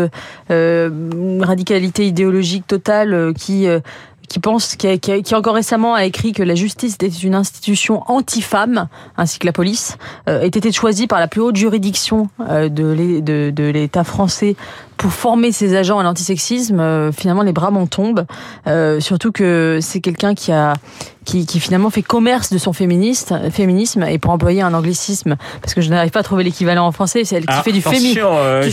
euh, 0.50 0.90
une 0.90 1.44
radicalité 1.44 2.08
idéologique 2.08 2.66
totale, 2.66 3.34
qui 3.36 3.68
qui 4.30 4.40
pense, 4.40 4.76
qui, 4.76 5.00
qui, 5.00 5.36
encore 5.36 5.56
récemment 5.56 5.96
a 5.96 6.06
écrit 6.06 6.32
que 6.32 6.44
la 6.44 6.56
justice 6.56 6.94
était 6.94 7.08
une 7.08 7.36
institution 7.36 8.04
anti-femme, 8.08 8.88
ainsi 9.18 9.40
que 9.40 9.48
la 9.48 9.52
police, 9.52 9.98
euh, 10.30 10.42
ait 10.42 10.48
été 10.48 10.72
choisie 10.72 11.08
par 11.08 11.20
la 11.20 11.28
plus 11.28 11.42
haute 11.42 11.56
juridiction 11.56 12.30
de 12.40 13.72
l'État 13.72 14.04
français 14.04 14.56
pour 15.00 15.14
former 15.14 15.54
ses 15.54 15.78
agents 15.78 15.98
à 15.98 16.04
l'antisexisme, 16.04 16.80
euh, 16.82 17.12
finalement 17.14 17.42
les 17.42 17.54
bras 17.54 17.72
m'en 17.72 17.88
tombent. 17.88 18.26
Euh, 18.68 19.00
surtout 19.00 19.32
que 19.32 19.80
c'est 19.82 20.02
quelqu'un 20.02 20.36
qui 20.36 20.52
a 20.52 20.74
qui, 21.26 21.46
qui, 21.46 21.60
finalement 21.60 21.90
fait 21.90 22.02
commerce 22.02 22.52
de 22.52 22.58
son 22.58 22.74
féministe, 22.74 23.34
féminisme 23.52 24.04
et 24.04 24.18
pour 24.18 24.32
employer 24.32 24.62
un 24.62 24.74
anglicisme 24.74 25.36
parce 25.62 25.76
que 25.76 25.82
je 25.82 25.90
n'arrive 25.90 26.10
pas 26.12 26.22
à 26.22 26.24
trouver 26.24 26.44
l'équivalent 26.44 26.88
en 26.88 26.92
français, 26.92 27.24
c'est 27.24 27.36
elle 27.36 27.46
qui 27.46 27.54
ah, 27.56 27.62
fait 27.62 27.72
du 27.72 27.82
féminisme, 27.82 28.22
euh, 28.24 28.62
qui 28.62 28.72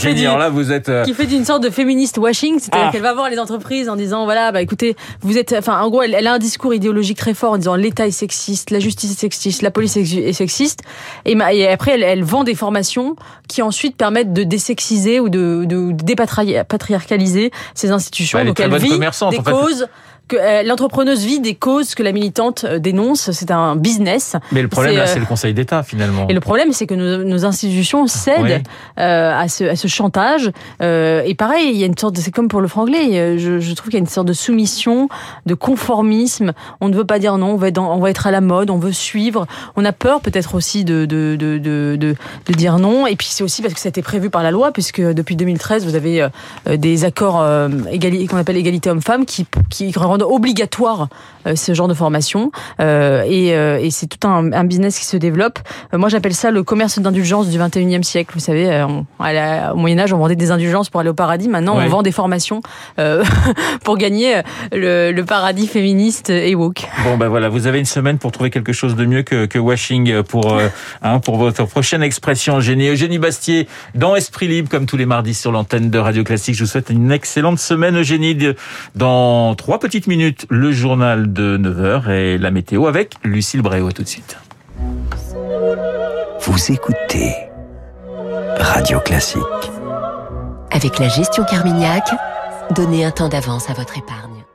êtes 0.73 0.91
qui 1.05 1.13
fait 1.13 1.27
d'une 1.27 1.45
sorte 1.45 1.63
de 1.63 1.71
féministe 1.71 2.19
washing, 2.19 2.59
c'est-à-dire 2.59 2.87
ah. 2.89 2.93
qu'elle 2.93 3.03
va 3.03 3.15
voir 3.15 3.29
les 3.29 3.39
entreprises 3.39 3.89
en 3.89 3.97
disant 3.97 4.25
voilà 4.25 4.53
bah 4.53 4.63
écoutez 4.63 4.97
vous 5.21 5.37
êtes 5.37 5.55
enfin 5.57 5.81
en 5.81 5.91
gros 5.91 6.03
elle, 6.03 6.15
elle 6.15 6.27
a 6.27 6.33
un 6.33 6.39
discours 6.39 6.73
idéologique 6.73 7.19
très 7.19 7.35
fort 7.35 7.53
en 7.53 7.59
disant 7.59 7.77
l'État 7.77 8.07
est 8.07 8.11
sexiste, 8.11 8.71
la 8.71 8.81
justice 8.81 9.13
est 9.13 9.21
sexiste, 9.21 9.63
la 9.63 9.71
police 9.71 9.97
est 9.97 10.33
sexiste 10.33 10.81
et, 11.25 11.37
et 11.53 11.69
après 11.69 11.93
elle, 11.93 12.03
elle, 12.03 12.25
vend 12.25 12.43
des 12.43 12.55
formations 12.55 13.17
qui 13.49 13.61
ensuite 13.61 13.97
permettent 13.97 14.33
de 14.33 14.45
désexiser 14.45 15.21
ou 15.21 15.29
de, 15.29 15.65
de, 15.67 15.93
de 15.93 16.16
patriarcaliser 16.17 17.51
ces 17.75 17.91
institutions. 17.91 18.45
donc 18.45 18.61
elle 18.61 18.77
vit 18.77 18.99
des 18.99 19.39
causes 19.43 19.87
que 20.29 20.37
euh, 20.37 20.63
l'entrepreneuse 20.65 21.25
vit 21.25 21.41
des 21.41 21.55
causes 21.55 21.95
que 21.95 22.03
la 22.03 22.13
militante 22.13 22.65
euh, 22.65 22.79
dénonce. 22.79 23.31
C'est 23.31 23.51
un 23.51 23.77
business. 23.77 24.35
Mais 24.53 24.63
le 24.63 24.69
problème 24.69 24.93
C'est, 24.95 24.99
là, 24.99 25.05
euh, 25.05 25.13
c'est 25.13 25.21
le 25.21 25.27
Conseil 25.27 25.55
d'État 25.55 25.83
finalement. 25.83 26.27
Et 26.29 26.35
le 26.35 26.41
problème, 26.41 26.73
c'est 26.73 26.87
que 26.87 26.95
nos, 26.95 27.25
nos 27.25 27.45
institutions 27.45 28.07
cèdent 28.07 28.43
Oui. 28.43 28.53
euh, 28.99 29.39
à, 29.41 29.49
ce, 29.49 29.65
à 29.65 29.77
ce 29.77 29.87
chantage. 29.89 30.51
Et 30.81 31.35
pareil, 31.37 31.71
il 31.71 31.77
y 31.77 31.83
a 31.83 31.87
une 31.87 31.97
sorte 31.99 32.17
de, 32.17 32.21
c'est 32.21 32.31
comme 32.33 32.49
pour 32.49 32.61
le 32.61 32.69
franglais. 32.69 33.39
Je, 33.39 33.61
je 33.61 33.73
trouve 33.75 33.87
qu'il 33.91 33.95
y 33.99 34.03
a 34.03 34.05
une 34.05 34.07
sorte 34.07 34.27
de 34.29 34.33
soumission, 34.33 35.09
de 35.47 35.55
conformisme. 35.55 36.53
On 36.81 36.89
ne 36.89 36.95
veut 36.97 37.05
pas 37.05 37.19
dire 37.19 37.39
non. 37.39 37.53
On 37.53 37.57
va 37.57 37.69
être, 37.69 37.75
dans- 37.75 37.93
on 37.95 38.01
va 38.01 38.11
être 38.11 38.27
à 38.27 38.31
la 38.31 38.41
mode. 38.41 38.71
On 38.71 38.79
veut 38.79 38.93
suivre. 38.93 39.47
On 39.77 39.85
a 39.85 39.93
peur 39.93 40.21
peut-être 40.21 40.55
aussi 40.55 40.85
de 40.85 41.05
de, 41.05 41.37
de, 41.37 41.59
de, 41.59 42.53
dire 42.53 42.79
non. 42.79 43.07
Et 43.07 43.17
puis 43.17 43.29
c'est 43.31 43.45
aussi 43.45 43.63
parce 43.63 43.75
que 43.75 43.81
ça 43.81 43.89
a 43.89 43.91
été 43.91 44.03
prévu 44.03 44.31
par 44.31 44.43
la 44.43 44.51
loi, 44.51 44.73
puisque 44.73 45.01
depuis 45.01 45.37
2013, 45.37 45.85
vous 45.85 45.95
avez 45.95 46.27
des 46.69 47.05
accords 47.05 47.45
qu'on 48.31 48.37
appelle 48.37 48.57
égalité 48.57 48.91
homme-femme 48.91 49.25
qui 49.27 49.47
qui 49.71 49.93
rendent 49.97 50.16
obligatoire 50.25 51.09
euh, 51.47 51.55
ce 51.57 51.75
genre 51.75 51.89
de 51.89 51.95
formation. 51.95 52.51
Euh, 52.81 53.23
et 53.27 53.55
euh, 53.55 53.79
et 53.81 53.91
c'est 53.91 54.07
tout 54.07 54.27
un, 54.27 54.53
un 54.53 54.65
business 54.65 54.99
qui 54.99 55.05
se 55.05 55.17
développe. 55.17 55.59
Moi, 55.93 56.09
j'appelle 56.09 56.35
ça 56.35 56.51
le 56.51 56.63
commerce 56.63 56.99
d'indulgence 56.99 57.49
du 57.49 57.59
21e 57.59 58.03
siècle. 58.03 58.33
Vous 58.35 58.41
savez, 58.41 58.85
on- 58.89 59.07
à 59.23 59.33
la- 59.33 59.75
au 59.75 59.77
Moyen 59.77 59.99
Âge, 59.99 60.13
on 60.13 60.19
vendait 60.19 60.37
des 60.37 60.51
indulgences 60.51 60.89
pour 60.91 61.01
aller 61.01 61.11
au 61.11 61.15
paradis. 61.15 61.49
Maintenant, 61.49 61.77
Ouais. 61.79 61.85
on 61.87 61.89
vend 61.89 62.03
des 62.03 62.13
formations 62.13 62.61
pour 63.85 63.97
gagner 63.99 64.41
le, 64.73 65.13
le 65.13 65.25
paradis 65.25 65.67
féministe 65.67 66.31
et 66.31 66.55
woke. 66.55 66.87
Bon 67.05 67.17
ben 67.17 67.29
voilà, 67.29 67.49
vous 67.49 67.67
avez 67.67 67.79
une 67.79 67.85
semaine 67.85 68.19
pour 68.19 68.33
trouver 68.33 68.51
quelque 68.51 68.73
chose 68.73 68.97
de 68.97 69.05
mieux 69.05 69.23
que, 69.23 69.47
que 69.47 69.59
washing 69.59 70.23
pour 70.23 70.59
hein, 71.03 71.19
pour 71.21 71.37
votre 71.37 71.65
prochaine 71.67 72.03
expression. 72.03 72.59
Eugénie 72.59 72.89
Eugénie 72.89 73.19
Bastier 73.19 73.69
dans 73.95 74.15
Esprit 74.17 74.49
Libre 74.49 74.69
comme 74.69 74.87
tous 74.87 74.97
les 74.97 75.07
mardis 75.07 75.35
sur 75.35 75.53
l'antenne 75.53 75.91
de 75.91 75.99
Radio 75.99 76.25
Classique. 76.25 76.55
Je 76.55 76.65
vous 76.65 76.71
souhaite 76.71 76.91
une 76.91 77.13
excellente 77.13 77.59
semaine 77.59 77.99
Eugénie. 77.99 78.37
Dans 78.95 79.55
trois 79.55 79.79
petites 79.79 80.06
minutes, 80.07 80.47
le 80.49 80.73
journal 80.73 81.33
de 81.33 81.59
9h 81.59 82.11
et 82.11 82.39
la 82.39 82.51
météo 82.51 82.87
avec 82.87 83.15
Lucille 83.25 83.63
Bréau. 83.63 83.93
Tout 83.93 84.03
de 84.03 84.09
suite. 84.09 84.39
Vous 86.41 86.73
écoutez 86.73 87.35
Radio 88.59 89.01
Classique. 89.01 89.43
Avec 90.71 90.99
la 90.99 91.09
gestion 91.09 91.45
Carmignac, 91.45 92.05
donnez 92.75 93.05
un 93.05 93.11
temps 93.11 93.29
d'avance 93.29 93.69
à 93.71 93.75
votre 93.75 93.99
épargne. 93.99 94.46